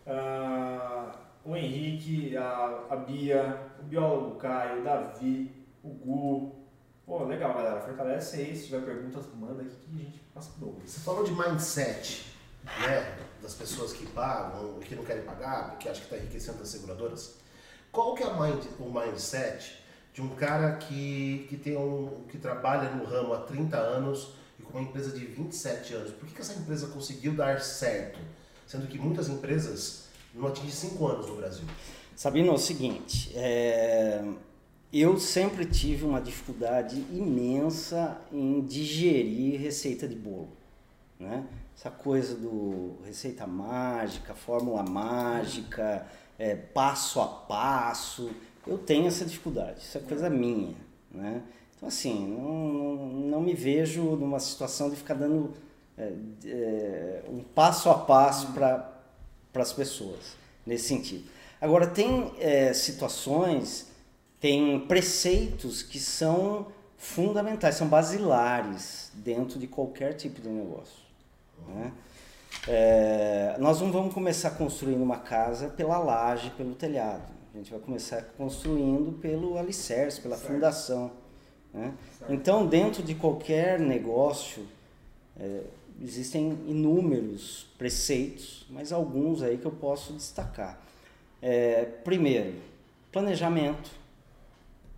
[0.05, 1.15] Ah,
[1.45, 5.51] o Henrique, a, a Bia, o biólogo Caio, o Davi,
[5.83, 6.55] o Gu.
[7.05, 7.81] Pô, legal, galera.
[7.81, 8.55] Fortalece aí.
[8.55, 12.25] Se tiver perguntas, manda aqui que a gente passa por Você falou de mindset,
[12.63, 13.17] né?
[13.41, 17.39] Das pessoas que pagam que não querem pagar, porque acham que está enriquecendo as seguradoras.
[17.91, 19.81] Qual que é mind- o mindset
[20.13, 24.63] de um cara que, que, tem um, que trabalha no ramo há 30 anos e
[24.63, 26.11] com uma empresa de 27 anos?
[26.11, 28.19] Por que, que essa empresa conseguiu dar certo?
[28.67, 31.65] Sendo que muitas empresas não atingem 5 anos no Brasil.
[32.15, 34.23] Sabino, é o seguinte, é,
[34.93, 40.49] eu sempre tive uma dificuldade imensa em digerir receita de bolo,
[41.19, 41.45] né?
[41.75, 46.05] Essa coisa do receita mágica, fórmula mágica,
[46.37, 48.29] é, passo a passo,
[48.67, 50.75] eu tenho essa dificuldade, isso é coisa minha,
[51.11, 51.41] né?
[51.81, 55.51] Então assim, não, não, me vejo numa situação de ficar dando
[55.97, 56.13] é,
[56.45, 58.93] é, um passo a passo para
[59.55, 61.23] as pessoas, nesse sentido.
[61.59, 63.87] Agora, tem é, situações,
[64.39, 66.67] tem preceitos que são
[66.99, 71.01] fundamentais, são basilares dentro de qualquer tipo de negócio.
[71.67, 71.91] Né?
[72.67, 77.31] É, nós não vamos começar construindo uma casa pela laje, pelo telhado.
[77.55, 80.53] A gente vai começar construindo pelo alicerce, pela Certo.
[80.53, 81.20] fundação.
[81.73, 81.93] Né?
[82.29, 84.65] Então, dentro de qualquer negócio,
[85.39, 85.61] é,
[86.01, 90.79] existem inúmeros preceitos, mas alguns aí que eu posso destacar.
[91.41, 92.53] É, primeiro,
[93.11, 93.91] planejamento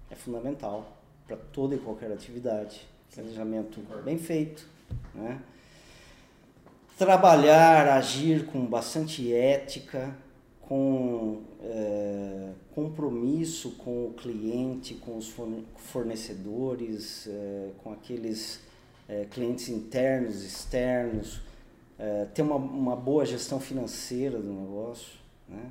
[0.10, 0.98] é fundamental
[1.28, 2.86] para toda e qualquer atividade.
[3.14, 4.68] Planejamento bem feito,
[5.14, 5.40] né?
[6.98, 10.16] Trabalhar, agir com bastante ética,
[10.74, 18.60] com é, compromisso com o cliente, com os forne- fornecedores, é, com aqueles
[19.08, 21.42] é, clientes internos, externos,
[22.00, 25.14] é, ter uma, uma boa gestão financeira do negócio,
[25.48, 25.70] né?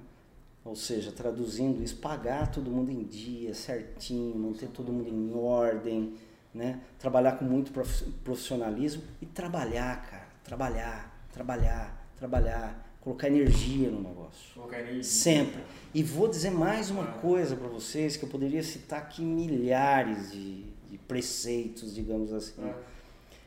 [0.65, 6.15] ou seja, traduzindo isso, pagar todo mundo em dia, certinho, manter todo mundo em ordem,
[6.55, 6.81] né?
[7.01, 14.55] trabalhar com muito prof- profissionalismo e trabalhar, cara, trabalhar, trabalhar, trabalhar, colocar energia no negócio.
[14.55, 15.03] Colocar energia.
[15.03, 15.63] Sempre.
[15.93, 20.65] E vou dizer mais uma coisa para vocês que eu poderia citar aqui milhares de,
[20.91, 22.63] de preceitos, digamos assim.
[22.63, 22.75] É.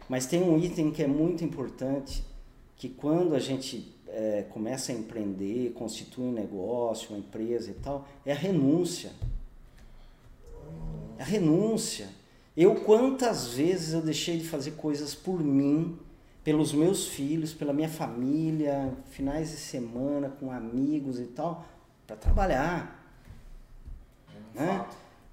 [0.07, 2.23] Mas tem um item que é muito importante,
[2.75, 8.07] que quando a gente é, começa a empreender, constitui um negócio, uma empresa e tal,
[8.25, 9.11] é a renúncia.
[11.17, 12.09] É a renúncia.
[12.55, 15.97] Eu quantas vezes eu deixei de fazer coisas por mim,
[16.45, 21.65] pelos meus filhos, pela minha família, finais de semana com amigos e tal,
[22.05, 23.03] para trabalhar
[24.55, 24.85] É um né?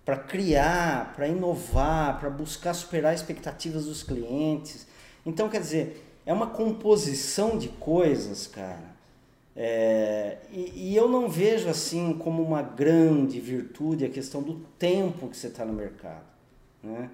[0.06, 4.86] para criar, para inovar, para buscar superar expectativas dos clientes.
[5.24, 8.90] Então, quer dizer, é uma composição de coisas, cara.
[9.54, 15.28] É, e, e eu não vejo assim como uma grande virtude a questão do tempo
[15.28, 16.24] que você está no mercado.
[16.82, 17.10] Né?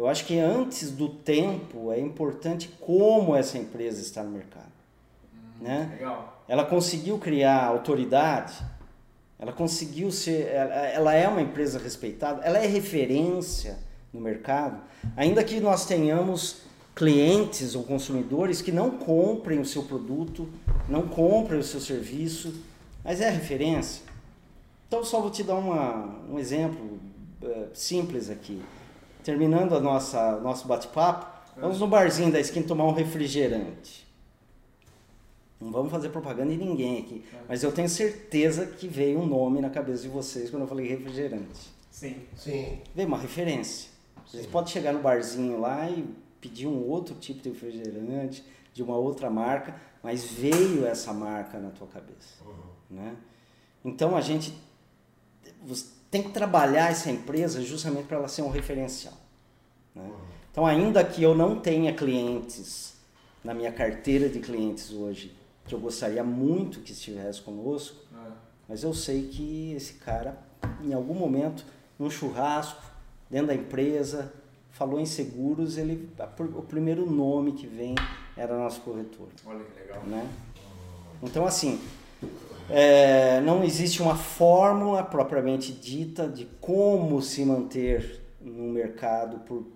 [0.00, 4.72] Eu acho que antes do tempo é importante como essa empresa está no mercado.
[5.60, 5.90] Né?
[5.92, 6.42] Legal.
[6.48, 8.54] Ela conseguiu criar autoridade,
[9.38, 13.76] ela conseguiu ser, ela, ela é uma empresa respeitada, ela é referência
[14.10, 14.80] no mercado,
[15.14, 16.62] ainda que nós tenhamos
[16.96, 20.48] clientes ou consumidores que não comprem o seu produto,
[20.88, 22.54] não comprem o seu serviço,
[23.04, 24.02] mas é referência.
[24.88, 26.98] Então só vou te dar uma, um exemplo
[27.42, 28.62] eh, simples aqui.
[29.22, 34.08] Terminando a nossa nosso bate-papo, vamos no barzinho da esquina tomar um refrigerante.
[35.60, 39.60] Não vamos fazer propaganda de ninguém aqui, mas eu tenho certeza que veio um nome
[39.60, 41.70] na cabeça de vocês quando eu falei refrigerante.
[41.90, 42.16] Sim.
[42.34, 42.78] Sim.
[42.94, 43.90] Veio uma referência.
[44.26, 46.08] Vocês podem chegar no barzinho lá e
[46.40, 48.42] pedir um outro tipo de refrigerante,
[48.72, 52.42] de uma outra marca, mas veio essa marca na tua cabeça.
[52.88, 53.16] Né?
[53.84, 54.54] Então a gente
[55.62, 59.14] você tem que trabalhar essa empresa justamente para ela ser um referencial.
[59.94, 60.10] Né?
[60.50, 62.94] Então, ainda que eu não tenha clientes
[63.44, 65.34] na minha carteira de clientes hoje,
[65.66, 68.30] que eu gostaria muito que estivesse conosco, É.
[68.68, 70.36] mas eu sei que esse cara,
[70.82, 71.64] em algum momento,
[71.98, 72.82] num churrasco,
[73.30, 74.32] dentro da empresa,
[74.72, 76.10] falou em seguros, ele,
[76.56, 77.94] o primeiro nome que vem
[78.36, 80.02] era nosso corretor Olha que legal.
[80.04, 80.28] né?
[81.22, 81.80] Então, assim,
[82.70, 89.66] é, não existe uma fórmula propriamente dita de como se manter no mercado por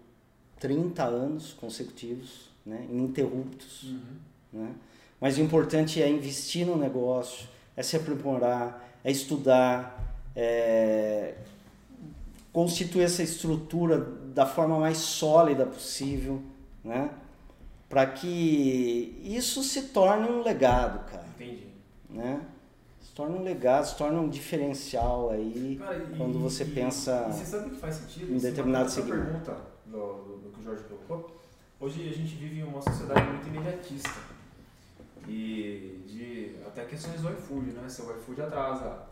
[0.61, 2.87] 30 anos consecutivos, né?
[2.89, 3.83] ininterruptos.
[3.83, 4.01] Uhum.
[4.53, 4.71] Né?
[5.21, 11.35] Mas o importante é investir no negócio, é se aprimorar, é estudar, é
[12.55, 13.99] constituir essa estrutura
[14.33, 16.41] da forma mais sólida possível,
[16.85, 17.11] né?
[17.89, 21.67] Para que isso se torne um legado, cara, Entendi.
[22.09, 22.41] né?
[23.15, 27.27] Se torne um legado, se torne um diferencial aí Cara, e- quando você e- pensa
[27.29, 28.35] E você sabe que faz sentido?
[28.35, 29.23] em determinado segmento.
[29.25, 29.57] pergunta
[29.87, 31.41] do, do, do que o Jorge colocou.
[31.79, 34.11] Hoje a gente vive em uma sociedade muito imediatista.
[35.29, 37.89] E de até questões do iFood, né?
[37.89, 39.05] Se o iFood atrasa,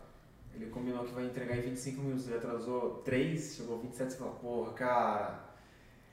[0.53, 4.31] ele combinou que vai entregar em 25 minutos, ele atrasou 3, chegou 27, você fala,
[4.31, 5.39] porra, cara.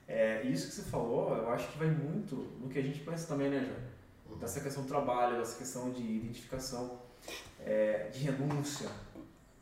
[0.06, 3.26] É, isso que você falou, eu acho que vai muito no que a gente pensa
[3.26, 4.38] também, né, Jorge?
[4.40, 7.00] Dessa questão do trabalho, dessa questão de identificação,
[7.64, 8.88] é, de renúncia,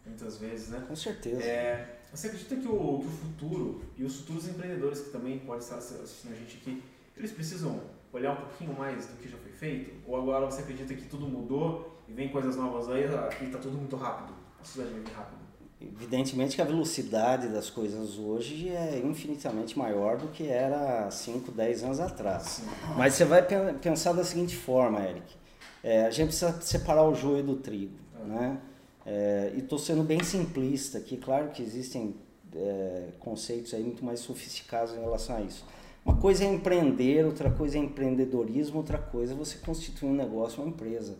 [0.07, 0.85] muitas vezes, né?
[0.87, 1.43] com certeza.
[1.43, 5.61] É, você acredita que o, que o futuro e os futuros empreendedores que também podem
[5.63, 6.83] estar assistindo a gente aqui,
[7.17, 7.81] eles precisam
[8.13, 9.93] olhar um pouquinho mais do que já foi feito?
[10.07, 13.03] Ou agora você acredita que tudo mudou e vem coisas novas aí
[13.43, 14.33] e está tudo muito rápido?
[14.61, 15.39] A sociedade vir rápido.
[15.81, 21.85] Evidentemente que a velocidade das coisas hoje é infinitamente maior do que era 5, 10
[21.85, 22.63] anos atrás.
[22.97, 25.37] Mas você vai pen- pensar da seguinte forma, Eric.
[25.83, 28.59] É, a gente precisa separar o joio do trigo, né?
[29.07, 31.17] É, e estou sendo bem simplista aqui.
[31.17, 32.15] Claro que existem
[32.55, 35.65] é, conceitos aí muito mais sofisticados em relação a isso.
[36.05, 40.63] Uma coisa é empreender, outra coisa é empreendedorismo, outra coisa é você constituir um negócio,
[40.63, 41.17] uma empresa,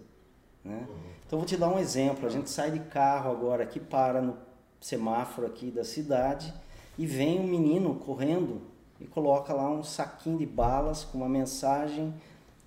[0.65, 0.87] né?
[1.27, 2.27] Então vou te dar um exemplo.
[2.27, 4.37] A gente sai de carro agora aqui, para no
[4.81, 6.53] semáforo aqui da cidade
[6.97, 8.63] e vem um menino correndo
[9.01, 12.15] e coloca lá um saquinho de balas com uma mensagem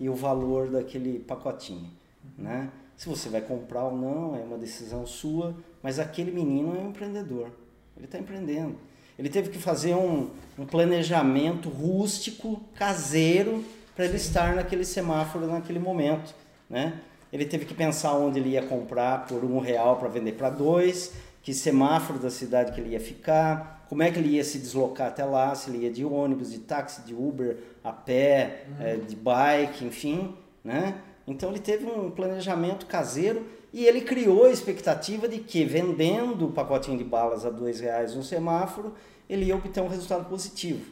[0.01, 1.87] e o valor daquele pacotinho,
[2.35, 2.71] né?
[2.97, 6.89] Se você vai comprar ou não é uma decisão sua, mas aquele menino é um
[6.89, 7.51] empreendedor.
[7.95, 8.75] Ele está empreendendo.
[9.17, 13.63] Ele teve que fazer um, um planejamento rústico, caseiro,
[13.95, 16.33] para ele estar naquele semáforo naquele momento,
[16.67, 16.99] né?
[17.31, 21.13] Ele teve que pensar onde ele ia comprar por um real para vender para dois,
[21.41, 25.07] que semáforo da cidade que ele ia ficar, como é que ele ia se deslocar
[25.07, 29.15] até lá, se ele ia de ônibus, de táxi, de Uber, a pé, eh, de
[29.15, 31.01] bike, enfim, né?
[31.27, 36.51] Então ele teve um planejamento caseiro e ele criou a expectativa de que vendendo o
[36.51, 38.93] pacotinho de balas a dois reais no semáforo,
[39.29, 40.85] ele ia obter um resultado positivo.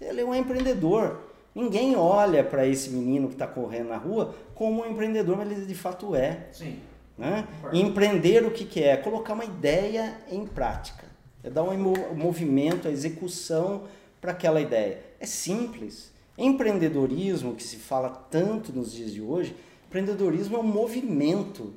[0.00, 1.20] Ele é um empreendedor.
[1.54, 5.66] Ninguém olha para esse menino que está correndo na rua como um empreendedor, mas ele
[5.66, 6.48] de fato é.
[6.52, 6.78] Sim.
[7.16, 7.46] Né?
[7.72, 8.96] Empreender o que, que é?
[8.96, 11.06] Colocar uma ideia em prática.
[11.42, 11.76] É dar um
[12.14, 13.84] movimento, a execução
[14.20, 15.00] para aquela ideia.
[15.20, 16.12] É simples.
[16.36, 19.54] Empreendedorismo, que se fala tanto nos dias de hoje,
[19.86, 21.74] empreendedorismo é um movimento.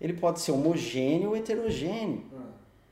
[0.00, 2.22] Ele pode ser homogêneo ou heterogêneo.
[2.34, 2.42] Ah,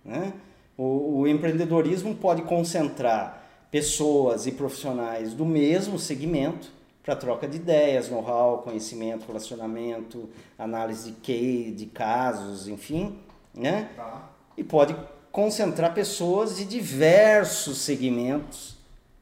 [0.05, 0.33] Né?
[0.77, 6.71] O, o empreendedorismo pode concentrar pessoas e profissionais do mesmo segmento
[7.03, 10.29] para troca de ideias, know-how, conhecimento, relacionamento,
[10.59, 13.19] análise de case, de casos, enfim,
[13.55, 13.91] né?
[13.97, 14.31] tá.
[14.57, 14.95] E pode
[15.33, 18.77] concentrar pessoas de diversos segmentos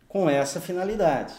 [0.08, 1.34] com essa finalidade.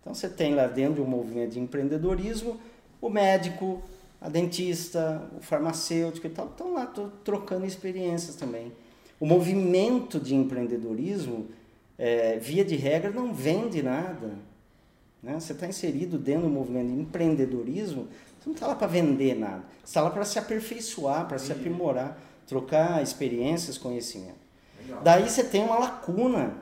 [0.00, 2.58] Então você tem lá dentro de um movimento de empreendedorismo
[3.04, 3.82] o médico,
[4.18, 6.90] a dentista, o farmacêutico e tal, estão lá
[7.22, 8.72] trocando experiências também.
[9.20, 11.48] O movimento de empreendedorismo,
[11.98, 14.30] eh, via de regra, não vende nada.
[15.24, 15.40] Né?
[15.40, 18.08] Você está inserido dentro do movimento de empreendedorismo,
[18.38, 19.64] você não está lá para vender nada.
[19.82, 24.44] Você está lá para se aperfeiçoar, para se aprimorar, trocar experiências, conhecimento.
[24.82, 25.00] Legal.
[25.02, 26.54] Daí você tem uma lacuna,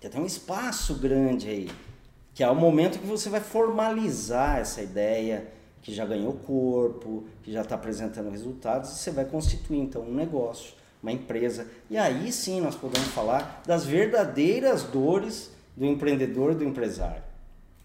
[0.00, 1.70] você tem um espaço grande aí,
[2.32, 5.48] que é o momento que você vai formalizar essa ideia,
[5.82, 10.14] que já ganhou corpo, que já está apresentando resultados, e você vai constituir então um
[10.14, 11.66] negócio, uma empresa.
[11.90, 17.31] E aí sim nós podemos falar das verdadeiras dores do empreendedor e do empresário.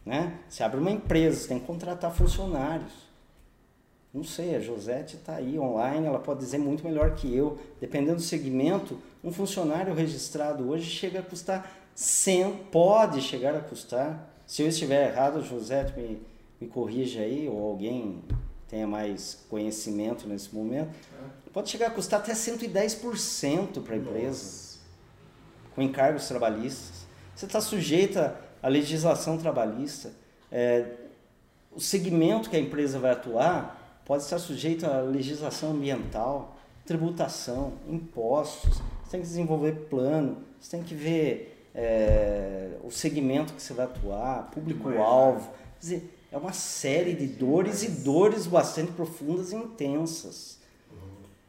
[0.07, 0.39] Né?
[0.47, 2.93] Você abre uma empresa, você tem que contratar funcionários.
[4.13, 7.59] Não sei, a Josete está aí online, ela pode dizer muito melhor que eu.
[7.81, 14.33] Dependendo do segmento, um funcionário registrado hoje chega a custar 100, pode chegar a custar.
[14.45, 16.21] Se eu estiver errado, Josete me,
[16.61, 18.23] me corrija aí, ou alguém
[18.69, 20.95] tenha mais conhecimento nesse momento.
[21.51, 24.77] Pode chegar a custar até 110% para a empresa,
[25.75, 27.05] com encargos trabalhistas.
[27.35, 30.11] Você está sujeita à legislação trabalhista.
[30.51, 30.85] É,
[31.73, 38.81] o segmento que a empresa vai atuar pode estar sujeito à legislação ambiental, tributação, impostos.
[39.03, 43.85] Você tem que desenvolver plano, você tem que ver é, o segmento que você vai
[43.85, 45.49] atuar, público-alvo.
[45.49, 50.56] Quer dizer, é uma série de dores e dores bastante profundas e intensas.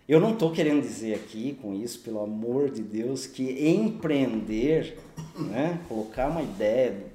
[0.09, 4.98] Eu não estou querendo dizer aqui com isso, pelo amor de Deus, que empreender,
[5.36, 7.12] né, colocar uma ideia,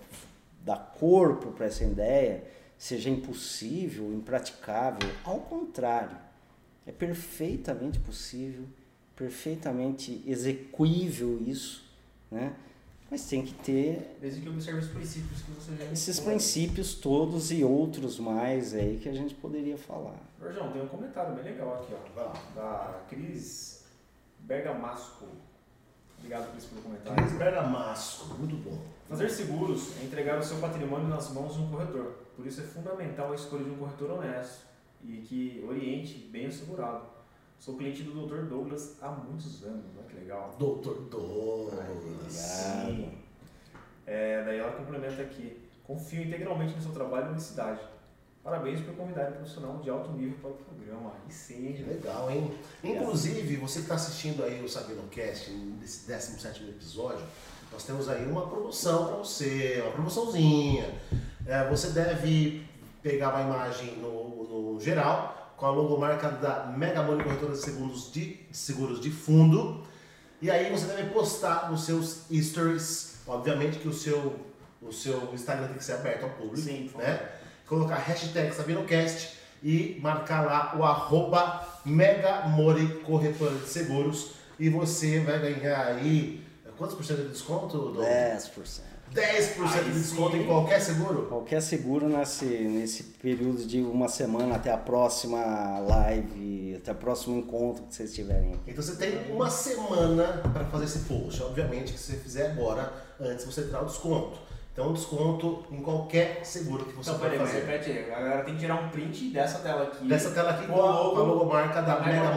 [0.64, 2.44] dar corpo para essa ideia,
[2.78, 5.10] seja impossível, impraticável.
[5.24, 6.16] Ao contrário,
[6.86, 8.66] é perfeitamente possível,
[9.16, 11.84] perfeitamente execuível isso,
[12.30, 12.54] né?
[13.14, 14.18] Mas tem que ter.
[14.20, 18.98] Desde que observe os princípios que você já Esses princípios todos e outros mais aí
[18.98, 20.16] que a gente poderia falar.
[20.40, 22.34] Jorjão, tem um comentário bem legal aqui, ó.
[22.56, 23.86] Da Cris
[24.40, 25.28] Bergamasco.
[26.18, 27.24] Obrigado, Cris, pelo comentário.
[27.24, 28.82] Cris Bergamasco, muito bom.
[29.08, 32.16] Fazer seguros é entregar o seu patrimônio nas mãos de um corretor.
[32.36, 34.66] Por isso é fundamental a escolha de um corretor honesto
[35.04, 37.06] e que oriente bem o segurado.
[37.60, 38.48] Sou cliente do Dr.
[38.48, 40.56] Douglas há muitos anos, olha que legal.
[40.60, 41.10] Dr.
[41.10, 42.32] Douglas.
[42.32, 43.12] Sim.
[44.06, 45.60] É, daí ela complementa aqui.
[45.84, 47.80] Confio integralmente no seu trabalho e unicidade.
[48.44, 51.14] Parabéns por convidar um profissional de alto nível para o programa.
[51.14, 52.54] Aí sim, Que legal, hein?
[52.84, 57.26] Inclusive, você que está assistindo aí o Sabino Cast, nesse 17 episódio,
[57.72, 60.94] nós temos aí uma promoção para você, uma promoçãozinha.
[61.46, 62.68] É, você deve
[63.02, 68.12] pegar uma imagem no, no geral, com a logomarca da Mega Money Corretora de Seguros
[68.12, 69.84] de, seguros de Fundo.
[70.44, 74.38] E aí você deve postar nos seus stories, obviamente que o seu,
[74.82, 77.30] o seu Instagram tem que ser aberto ao público, Sim, né?
[77.66, 85.40] Colocar hashtag SabinoCast e marcar lá o arroba Megamore Corretora de Seguros e você vai
[85.40, 86.46] ganhar aí
[86.78, 87.78] quantos por cento de desconto?
[87.94, 88.02] Dom?
[88.02, 88.82] 10%.
[89.14, 91.28] 10% de desconto em qualquer seguro?
[91.28, 97.38] Qualquer seguro nesse, nesse período de uma semana até a próxima live, até o próximo
[97.38, 98.72] encontro que vocês tiverem aqui.
[98.72, 101.44] Então você tem uma semana para fazer esse post.
[101.44, 104.40] Obviamente que se você fizer agora, antes você terá o desconto.
[104.74, 107.66] Então desconto em qualquer seguro que você Então, peraí, mas fazer.
[107.66, 108.12] repete aí.
[108.12, 110.08] A galera tem que tirar um print dessa tela aqui.
[110.08, 112.32] Dessa tela aqui com a, logo a logomarca da Mega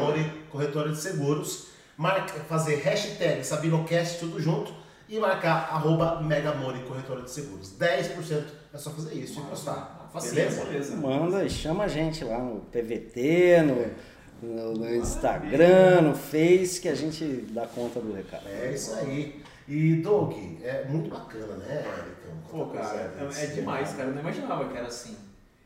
[0.50, 1.68] Corretora de Seguros.
[1.96, 4.75] Marca, fazer hashtag SabinoCast tudo junto
[5.08, 7.74] e marcar arroba Mega Money Corretora de Seguros.
[7.78, 10.08] 10% é só fazer isso e postar.
[10.12, 10.64] Facinho, Beleza?
[10.64, 10.96] beleza.
[10.96, 16.88] Manda e chama a gente lá no PVT, no, no, no Instagram, no Face, que
[16.88, 18.46] a gente dá conta do recado.
[18.48, 19.42] É isso aí.
[19.68, 20.32] E Doug,
[20.62, 22.36] é muito bacana, né, Ericão?
[22.50, 24.08] Pô, cara, é, é demais, cara.
[24.08, 25.16] Eu não imaginava que era assim.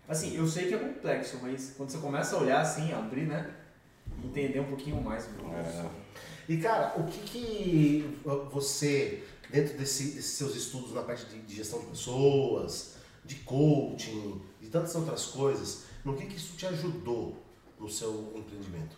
[0.08, 3.46] Assim, eu sei que é complexo, mas quando você começa a olhar assim, abrir, né?
[4.24, 5.28] Entender um pouquinho mais.
[5.32, 5.66] meu Deus.
[5.66, 5.84] É.
[6.50, 8.18] E cara, o que que
[8.50, 12.94] você, dentro desse- desses seus estudos na parte de, de gestão de pessoas,
[13.24, 17.36] de coaching, de tantas outras coisas, no que que isso te ajudou
[17.78, 18.96] no seu empreendimento?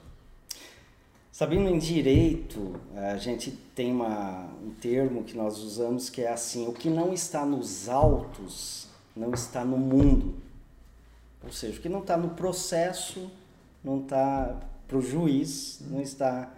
[1.30, 6.66] Sabendo em direito, a gente tem uma, um termo que nós usamos que é assim:
[6.66, 10.36] o que não está nos autos não está no mundo.
[11.44, 13.30] Ou seja, o que não está no processo
[13.84, 16.50] não está para o juiz, não está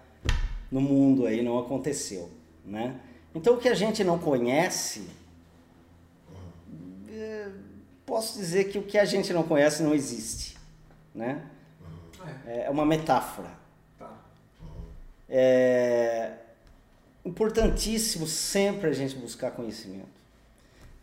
[0.74, 2.28] no mundo aí, não aconteceu.
[2.66, 2.96] Né?
[3.32, 5.06] Então, o que a gente não conhece,
[7.08, 7.48] eh,
[8.04, 10.56] posso dizer que o que a gente não conhece não existe.
[11.14, 11.42] Né?
[12.44, 13.50] É, É uma metáfora.
[13.98, 14.10] tá.
[15.28, 16.32] É
[17.24, 20.08] importantíssimo sempre a gente buscar conhecimento.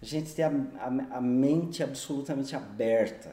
[0.01, 0.49] A gente ter a,
[0.79, 3.31] a- a mente absolutamente aberta.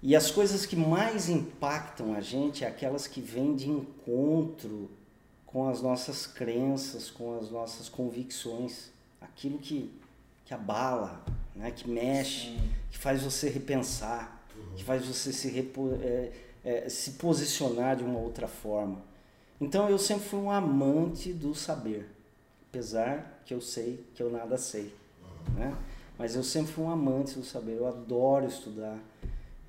[0.00, 4.88] E as coisas que mais impactam a gente é aquelas que vêm de encontro
[5.48, 8.90] com as nossas crenças, com as nossas convicções.
[9.20, 9.90] Aquilo que,
[10.44, 11.24] que abala,
[11.56, 11.70] né?
[11.70, 12.56] que mexe,
[12.90, 14.44] que faz você repensar,
[14.76, 16.32] que faz você se, repo, é,
[16.64, 18.98] é, se posicionar de uma outra forma.
[19.60, 22.08] Então eu sempre fui um amante do saber,
[22.68, 24.94] apesar que eu sei que eu nada sei,
[25.56, 25.76] né?
[26.16, 28.98] Mas eu sempre fui um amante do saber, eu adoro estudar.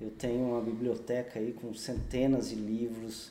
[0.00, 3.30] Eu tenho uma biblioteca aí com centenas de livros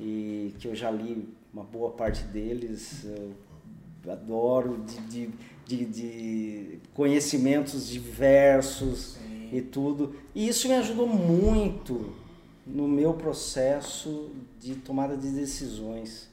[0.00, 3.04] e que eu já li uma boa parte deles.
[3.04, 5.30] Eu adoro de, de,
[5.64, 9.50] de, de conhecimentos diversos Sim.
[9.52, 10.16] e tudo.
[10.34, 12.12] E isso me ajudou muito
[12.66, 16.28] no meu processo de tomada de decisões.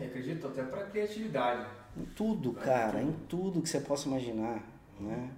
[0.00, 1.66] É, acredito até pra criatividade.
[1.96, 4.62] Em tudo, cara, em tudo que você possa imaginar.
[4.98, 5.30] Né?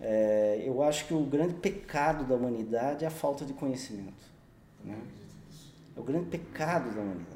[0.00, 4.24] É, eu acho que o grande pecado da humanidade é a falta de conhecimento.
[4.84, 4.98] Né?
[5.96, 7.33] É o grande pecado da humanidade.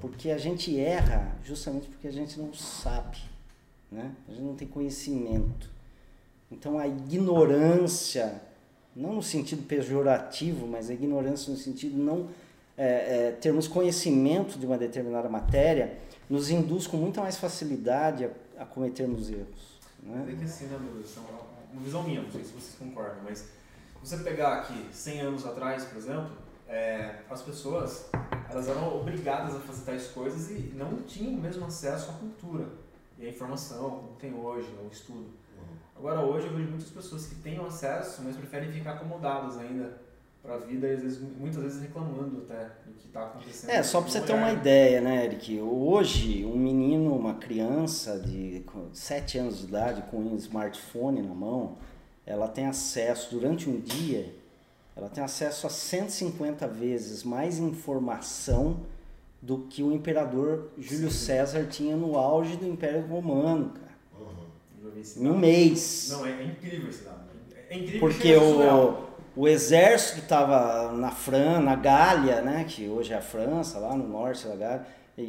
[0.00, 3.18] Porque a gente erra justamente porque a gente não sabe.
[3.90, 4.12] né?
[4.28, 5.68] A gente não tem conhecimento.
[6.50, 8.40] Então a ignorância,
[8.94, 12.28] não no sentido pejorativo, mas a ignorância no sentido não
[12.76, 15.98] é, é, termos conhecimento de uma determinada matéria,
[16.28, 19.78] nos induz com muita mais facilidade a, a cometermos erros.
[20.02, 20.24] Né?
[20.26, 21.14] Tem que assim, né, meu Deus?
[21.72, 23.48] Uma visão minha, não sei se vocês concordam, mas
[24.02, 26.30] você pegar aqui 100 anos atrás, por exemplo,
[26.66, 28.08] é, as pessoas
[28.50, 32.66] elas eram obrigadas a fazer tais coisas e não tinham o mesmo acesso à cultura
[33.18, 35.18] e à informação como tem hoje, ao estudo.
[35.20, 35.76] Uhum.
[35.96, 40.00] Agora hoje eu vejo muitas pessoas que têm acesso, mas preferem ficar acomodadas ainda
[40.42, 43.70] para a vida e às vezes, muitas vezes reclamando até do que está acontecendo.
[43.70, 45.60] É, só para você ter uma ideia, né, Eric?
[45.60, 51.76] Hoje, um menino, uma criança de 7 anos de idade com um smartphone na mão,
[52.24, 54.34] ela tem acesso durante um dia,
[54.96, 58.80] ela tem acesso a 150 vezes mais informação
[59.40, 61.26] do que o imperador Júlio Sim.
[61.26, 63.90] César tinha no auge do Império Romano, cara.
[64.18, 65.02] Uhum.
[65.16, 66.08] Em um mês.
[66.10, 67.20] Não, é, é incrível esse dado.
[67.70, 73.12] É incrível Porque o, o exército que estava na Fran, na Gália, né, que hoje
[73.12, 74.86] é a França, lá no norte da Gália,
[75.16, 75.22] e,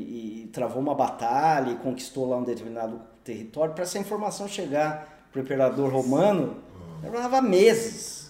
[0.43, 5.39] e, travou uma batalha e conquistou lá um determinado território, para essa informação chegar para
[5.39, 6.57] o imperador romano,
[7.03, 8.20] levava meses.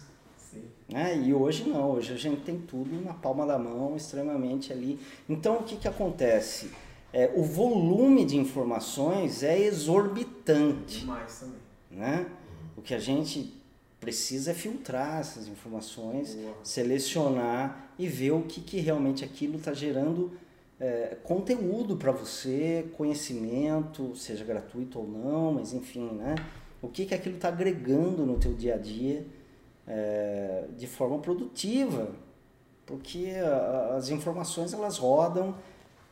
[0.92, 1.18] Né?
[1.18, 5.00] E hoje não, hoje a gente tem tudo na palma da mão, extremamente ali.
[5.28, 6.70] Então o que, que acontece?
[7.14, 11.00] É, o volume de informações é exorbitante.
[11.00, 11.60] Demais também.
[11.89, 12.26] Né?
[12.76, 13.54] O que a gente
[14.00, 16.56] precisa é filtrar essas informações, Boa.
[16.64, 20.32] selecionar e ver o que, que realmente aquilo está gerando
[20.80, 26.36] é, conteúdo para você, conhecimento, seja gratuito ou não, mas enfim, né?
[26.82, 29.24] o que, que aquilo está agregando no teu dia a dia
[29.88, 32.12] é, de forma produtiva,
[32.86, 35.56] porque a, as informações elas rodam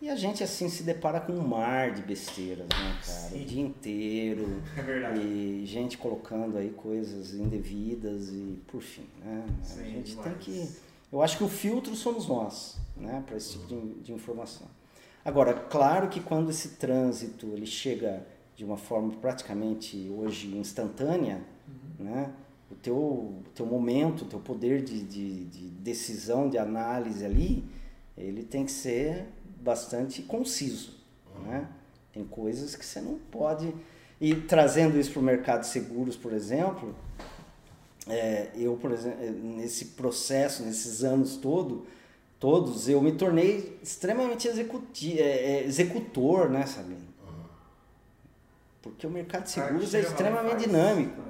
[0.01, 3.19] e a gente assim se depara com um mar de besteiras, né, cara?
[3.19, 3.41] Sim.
[3.41, 4.61] O dia inteiro.
[4.77, 5.19] É verdade.
[5.19, 9.45] E gente colocando aí coisas indevidas e por fim, né?
[9.61, 10.27] Sim, a gente demais.
[10.29, 10.69] tem que.
[11.11, 14.67] Eu acho que o filtro somos nós, né, para esse tipo de, de informação.
[15.25, 22.05] Agora, claro que quando esse trânsito ele chega de uma forma praticamente hoje instantânea, uhum.
[22.05, 22.33] né?
[22.71, 27.63] O teu, o teu momento, o teu poder de, de, de, decisão, de análise ali,
[28.17, 29.25] ele tem que ser
[29.61, 30.97] bastante conciso.
[31.43, 31.67] Né?
[32.13, 33.73] Tem coisas que você não pode...
[34.21, 36.93] E trazendo isso para o mercado de seguros, por exemplo,
[38.05, 41.85] é, eu, por exemplo, nesse processo, nesses anos todo,
[42.37, 47.07] todos, eu me tornei extremamente executi, é, é, executor, né, Sabino?
[48.81, 51.21] Porque o mercado de seguros é extremamente dinâmico.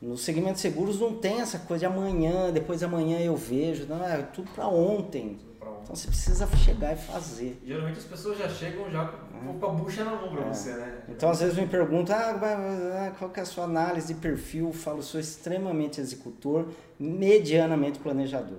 [0.00, 3.86] No segmento de seguros não tem essa coisa de amanhã, depois de amanhã eu vejo.
[3.86, 5.38] Não, é tudo para ontem.
[5.86, 7.60] Então você precisa chegar e fazer.
[7.64, 9.58] Geralmente as pessoas já chegam já com, é.
[9.58, 10.52] com a bucha na mão para é.
[10.52, 10.98] você, né?
[11.08, 14.66] Então às vezes me perguntam ah, qual é a sua análise de perfil.
[14.66, 16.66] Eu falo, sou extremamente executor,
[16.98, 18.58] medianamente planejador.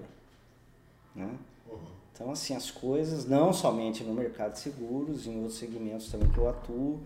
[1.14, 1.30] Né?
[1.70, 1.78] Uhum.
[2.14, 6.38] Então assim, as coisas, não somente no mercado de seguros, em outros segmentos também que
[6.38, 7.02] eu atuo,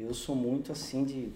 [0.00, 1.30] eu sou muito assim de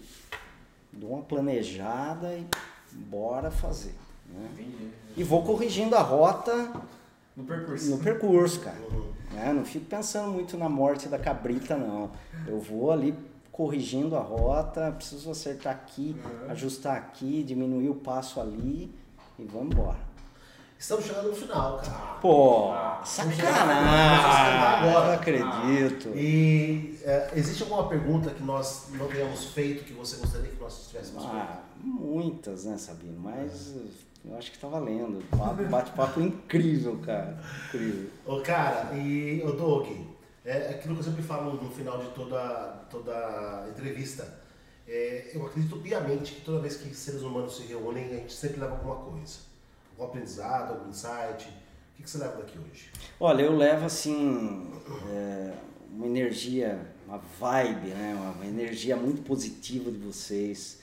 [0.93, 2.47] dou uma planejada e
[2.91, 3.93] bora fazer.
[4.27, 4.93] Né?
[5.15, 6.71] E vou corrigindo a rota
[7.35, 7.89] no percurso.
[7.89, 8.77] No percurso, cara.
[9.33, 9.51] Né?
[9.51, 12.11] Não fico pensando muito na morte da cabrita, não.
[12.47, 13.15] Eu vou ali
[13.51, 16.51] corrigindo a rota, preciso acertar aqui, uhum.
[16.51, 18.93] ajustar aqui, diminuir o passo ali
[19.37, 20.12] e vamos embora.
[20.83, 22.17] Estamos chegando no final, cara.
[22.21, 23.47] Pô, ah, sacanagem.
[24.89, 25.07] Agora.
[25.07, 26.09] Não acredito.
[26.09, 30.89] E é, existe alguma pergunta que nós não tenhamos feito que você gostaria que nós
[30.89, 31.87] tivéssemos ah, feito?
[31.87, 33.17] Muitas, né, Sabino?
[33.17, 33.73] Mas
[34.25, 35.23] eu acho que tá valendo.
[35.69, 37.41] Bate-papo incrível, cara.
[37.69, 38.09] Incrível.
[38.25, 39.87] Ô, cara, e o Doug,
[40.43, 44.27] é aquilo que eu sempre falo no final de toda, toda entrevista.
[44.85, 48.59] É, eu acredito piamente que toda vez que seres humanos se reúnem, a gente sempre
[48.59, 49.52] leva alguma coisa
[49.93, 51.47] algum aprendizado, algum insight?
[51.47, 52.91] O que, que você leva daqui hoje?
[53.19, 54.71] Olha, eu levo assim
[55.11, 55.53] é,
[55.95, 58.33] uma energia, uma vibe, né?
[58.35, 60.81] uma energia muito positiva de vocês.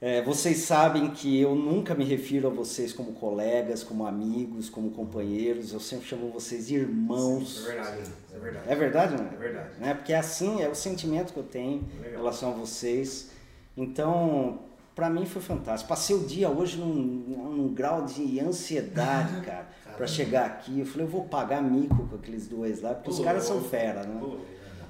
[0.00, 4.90] É, vocês sabem que eu nunca me refiro a vocês como colegas, como amigos, como
[4.90, 5.72] companheiros.
[5.72, 7.58] Eu sempre chamo vocês de irmãos.
[7.58, 8.66] Sim, é verdade, é verdade.
[8.68, 9.28] É verdade, não é?
[9.28, 9.68] É verdade.
[9.78, 9.94] Né?
[9.94, 12.10] Porque é assim, é o sentimento que eu tenho Legal.
[12.10, 13.30] em relação a vocês.
[13.76, 14.58] Então,
[14.94, 15.88] para mim foi fantástico.
[15.88, 20.80] Passei o dia hoje num, num grau de ansiedade, cara, para chegar aqui.
[20.80, 24.04] Eu falei, eu vou pagar mico com aqueles dois lá, porque os caras são fera,
[24.04, 24.20] né?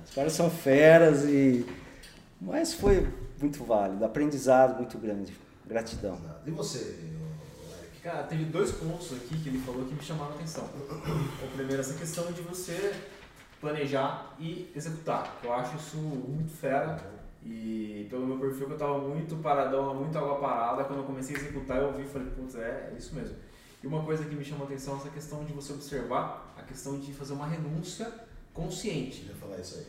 [0.04, 1.66] Os caras são feras e.
[2.40, 3.08] Mas foi
[3.40, 5.32] muito válido, aprendizado muito grande.
[5.64, 6.18] Gratidão.
[6.44, 7.12] E você,
[8.02, 10.64] Cara, teve dois pontos aqui que ele falou que me chamaram a atenção.
[10.64, 12.92] O primeiro, essa questão de você
[13.60, 15.38] planejar e executar.
[15.44, 17.00] Eu acho isso muito fera
[17.44, 21.34] E pelo meu perfil que eu tava muito paradão, muito água parada, quando eu comecei
[21.34, 23.36] a executar eu ouvi e falei, putz, é, é isso mesmo.
[23.82, 26.62] E uma coisa que me chamou a atenção é essa questão de você observar a
[26.62, 28.12] questão de fazer uma renúncia
[28.54, 29.26] consciente.
[29.28, 29.86] Eu falar isso aí.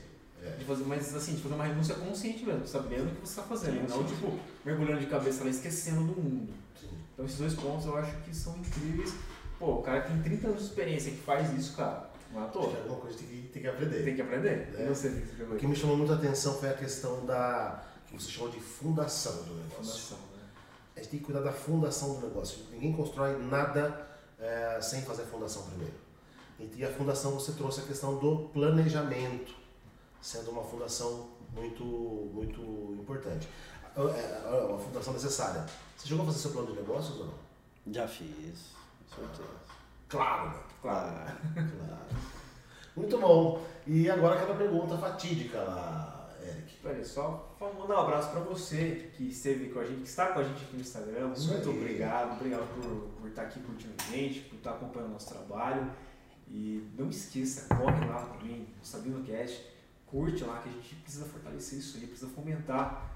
[0.47, 0.55] É.
[0.57, 3.43] De fazer, mas assim, de fazer uma renúncia consciente mesmo, sabendo o que você está
[3.43, 3.87] fazendo.
[3.87, 6.51] Sim, não sim, tipo, mergulhando de cabeça lá, esquecendo do mundo.
[6.79, 6.89] Sim.
[7.13, 9.13] Então esses dois pontos eu acho que são incríveis.
[9.59, 12.43] Pô, o cara que tem 30 anos de experiência que faz isso, cara, não é
[12.43, 12.69] à Acho toa.
[12.69, 14.03] que é alguma coisa que tem que, tem que aprender.
[14.03, 14.75] Tem que aprender.
[14.77, 14.85] É.
[14.87, 18.49] Você, o que O me chamou muita atenção foi a questão da que você chamou
[18.49, 19.75] de fundação do negócio.
[19.83, 20.43] Fundação, né?
[20.95, 22.59] A gente tem que cuidar da fundação do negócio.
[22.71, 24.07] Ninguém constrói nada
[24.39, 25.93] eh, sem fazer a fundação primeiro.
[26.59, 29.53] E a fundação você trouxe a questão do planejamento,
[30.21, 32.61] sendo uma fundação muito, muito
[32.99, 33.47] importante.
[33.95, 35.65] A, a- a- a fundação necessária.
[35.97, 37.33] Você chegou a fazer seu plano de negócios ou não?
[37.91, 38.71] Já fiz,
[39.13, 39.49] com certeza.
[40.13, 40.55] Claro, né?
[40.81, 41.37] Claro.
[41.53, 42.05] Claro.
[42.95, 43.65] Muito bom.
[43.87, 46.77] E agora aquela pergunta fatídica lá, Eric.
[46.77, 50.39] Peraí, só mandar um abraço pra você que esteve com a gente, que está com
[50.39, 51.31] a gente aqui no Instagram.
[51.33, 51.77] Isso Muito aí.
[51.77, 55.91] obrigado, obrigado por, por estar aqui curtindo a gente, por estar acompanhando o nosso trabalho.
[56.47, 59.65] E não esqueça, corre lá também no Sabino Cast,
[60.05, 63.11] curte lá que a gente precisa fortalecer isso aí, precisa fomentar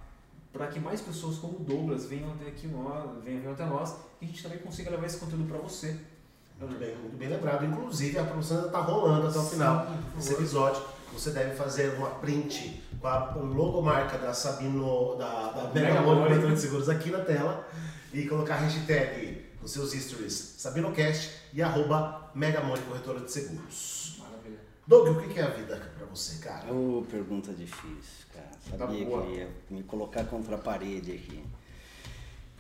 [0.52, 3.96] para que mais pessoas como o Douglas venham até aqui nós, venham, venham até nós
[4.20, 6.00] e a gente também consiga levar esse conteúdo para você.
[6.60, 7.66] Muito bem, muito bem lembrado.
[7.66, 10.82] Inclusive, a produção ainda está rolando até o final desse episódio.
[11.14, 16.02] Você deve fazer uma print com a logomarca da Sabino, da, da Mega.
[16.04, 17.68] Corretora de Seguros aqui na tela
[18.14, 24.18] e colocar a hashtag nos seus stories SabinoCast e arroba Megamone Corretora de Seguros.
[24.20, 24.60] Maravilha.
[24.86, 26.74] Doug, o que é a vida pra você, cara?
[26.74, 28.48] Ô, pergunta difícil, cara.
[28.72, 29.26] Tá Sabia boa.
[29.26, 31.44] que ia me colocar contra a parede aqui.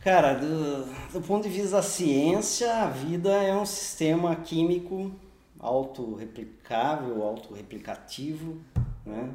[0.01, 5.11] Cara, do, do ponto de vista da ciência, a vida é um sistema químico
[5.59, 8.57] autorreplicável, autorreplicativo,
[9.05, 9.33] né?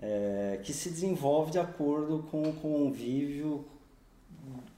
[0.00, 3.64] É, que se desenvolve de acordo com o convívio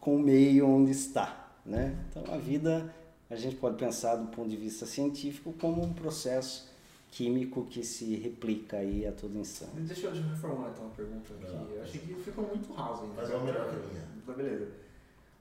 [0.01, 1.95] com o meio onde está, né?
[2.09, 2.93] Então a vida
[3.29, 6.69] a gente pode pensar do ponto de vista científico como um processo
[7.11, 9.73] químico que se replica aí a todo instante.
[9.77, 11.75] Deixa eu reformular então a pergunta aqui.
[11.75, 13.15] Eu achei que ficou muito raso ainda.
[13.17, 14.09] Mas é uma melhor que a minha.
[14.27, 14.69] Tá, beleza.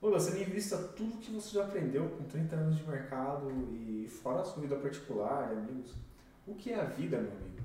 [0.02, 4.08] Ô, você me vista tudo que você já aprendeu com 30 anos de mercado e
[4.22, 5.92] fora a sua vida particular, amigos.
[6.46, 7.60] O que é a vida, meu amigo?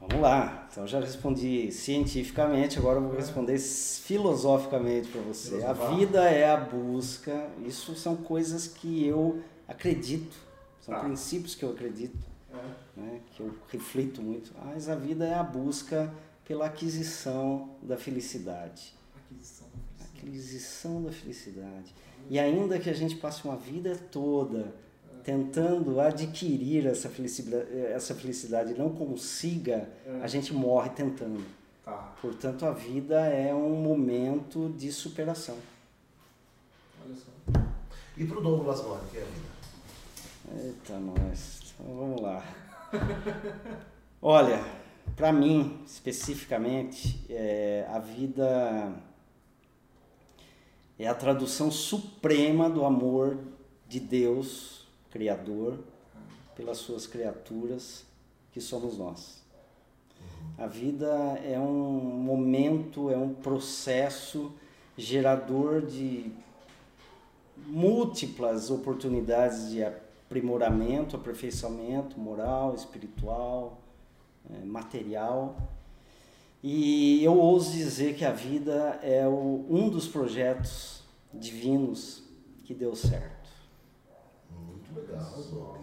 [0.00, 0.66] Vamos lá.
[0.70, 5.56] Então já respondi cientificamente, agora eu vou responder filosoficamente para você.
[5.64, 5.94] A Filosofar.
[5.96, 7.48] vida é a busca.
[7.64, 10.36] Isso são coisas que eu acredito,
[10.80, 11.00] são Tá.
[11.04, 12.18] princípios que eu acredito,
[12.52, 13.00] É.
[13.00, 14.52] né, que eu reflito muito.
[14.64, 16.12] Mas a vida é a busca
[16.44, 18.92] pela aquisição da felicidade.
[20.22, 21.02] Aquisição.
[21.02, 21.94] Da felicidade.
[22.30, 24.72] E ainda que a gente passe uma vida toda
[25.24, 29.88] tentando adquirir essa felicidade, essa felicidade e não consiga,
[30.22, 31.44] a gente morre tentando.
[31.84, 35.56] Tá, Portanto, a vida é um momento de superação.
[37.04, 37.60] olha só.
[38.16, 40.62] E pro Douglas Mora, o que é a vida?
[40.64, 41.74] Eita, nós.
[41.74, 42.44] Então, vamos lá.
[44.20, 44.64] Olha,
[45.16, 48.92] para mim, especificamente, é, a vida
[51.02, 53.36] é a tradução suprema do amor
[53.88, 55.80] de Deus, Criador,
[56.54, 58.04] pelas suas criaturas,
[58.52, 59.42] que somos nós.
[60.56, 61.08] A vida
[61.44, 64.52] é um momento, é um processo
[64.96, 66.30] gerador de
[67.66, 73.80] múltiplas oportunidades de aprimoramento, aperfeiçoamento moral, espiritual,
[74.48, 75.56] eh, material.
[76.62, 81.02] E eu ouso dizer que a vida é o- um dos projetos
[81.34, 82.22] divinos
[82.64, 83.48] que deu certo.
[84.50, 85.42] Muito legal, ver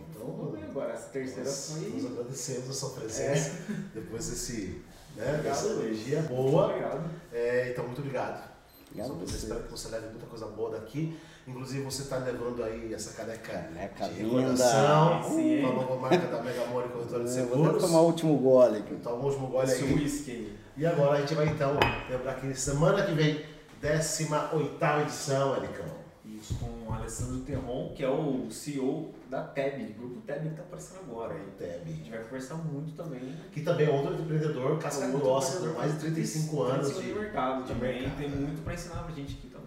[0.09, 2.11] Então, agora, essa terceira nós, nós foi.
[2.11, 4.81] agradecemos a sua presença depois desse,
[5.15, 5.43] né, Obrigado.
[5.43, 6.67] dessa energia boa.
[6.67, 7.09] Obrigado.
[7.33, 8.49] É, então, muito obrigado.
[8.91, 9.35] Obrigado você.
[9.35, 11.17] espero que você leve muita coisa boa daqui.
[11.49, 16.41] Inclusive, você está levando aí essa caneca Caneca de recordação com a nova marca da
[16.43, 17.83] Mega Mole Corretora de Eu vou Seguros.
[17.83, 18.93] tomar o último gole aqui.
[18.93, 19.93] Então, o último gole Esse aí.
[19.93, 20.53] whisky.
[20.77, 21.71] E agora a gente vai então
[22.09, 23.43] lembrar que semana que vem,
[23.81, 25.99] 18 edição, Ericão.
[26.25, 30.61] Isso, com o Alessandro Terron, que é o CEO da TEB, grupo TEB que tá
[30.61, 31.41] aparecendo agora aí.
[31.41, 31.89] A Teb.
[31.91, 33.35] gente vai conversar muito também.
[33.51, 37.13] Que também é outro empreendedor, casca Outro grossa, com mais de 35 anos 35 de.
[37.13, 38.01] de mercado de também.
[38.01, 39.58] mercado, Tem muito pra ensinar pra gente aqui também.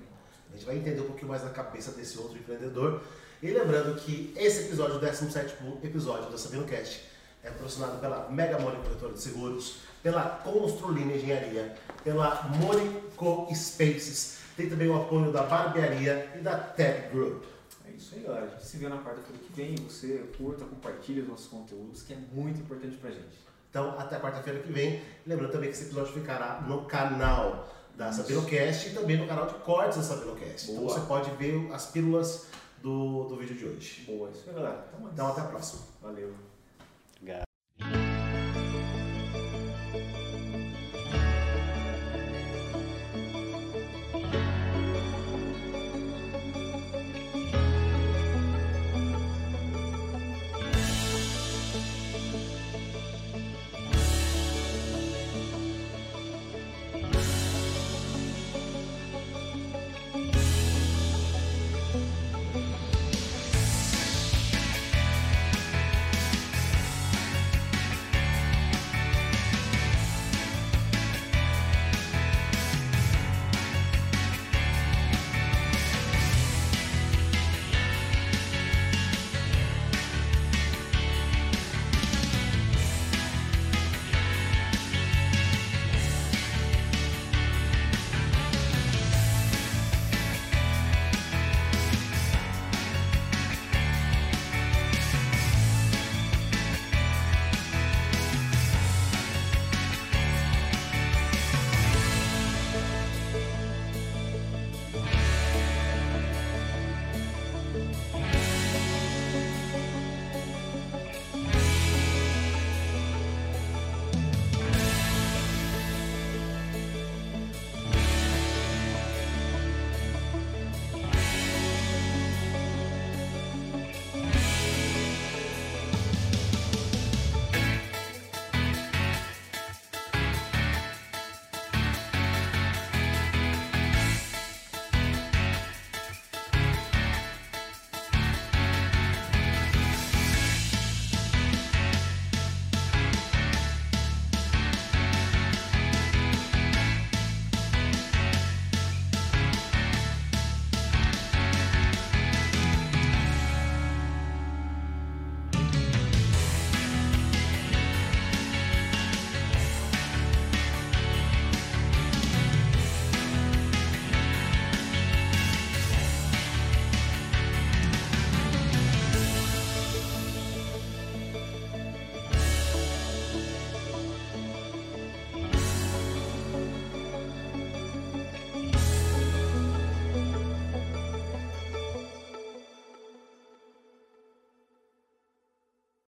[0.62, 3.02] Gente vai entender um pouquinho mais da cabeça desse outro empreendedor.
[3.42, 7.02] E lembrando que esse episódio, o 17 episódio da Sabino Cast,
[7.42, 14.68] é patrocinado pela Mega Mole Corretora de Seguros, pela Construlina Engenharia, pela Monico Spaces, tem
[14.68, 17.42] também o apoio da Barbearia e da Tech Group.
[17.84, 18.46] É isso aí, galera.
[18.46, 19.74] A gente se vê na quarta-feira que vem.
[19.74, 23.40] Você curta, compartilha os nossos conteúdos, que é muito importante pra gente.
[23.68, 25.02] Então, até quarta-feira que vem.
[25.26, 29.54] Lembrando também que esse episódio ficará no canal da Sabinocast e também no canal de
[29.54, 30.70] cortes da Sabinocast.
[30.70, 32.46] Então você pode ver as pílulas
[32.82, 34.04] do, do vídeo de hoje.
[34.06, 34.86] Boa, isso aí, galera.
[34.94, 35.82] Então, Então até a próxima.
[36.00, 36.51] Valeu.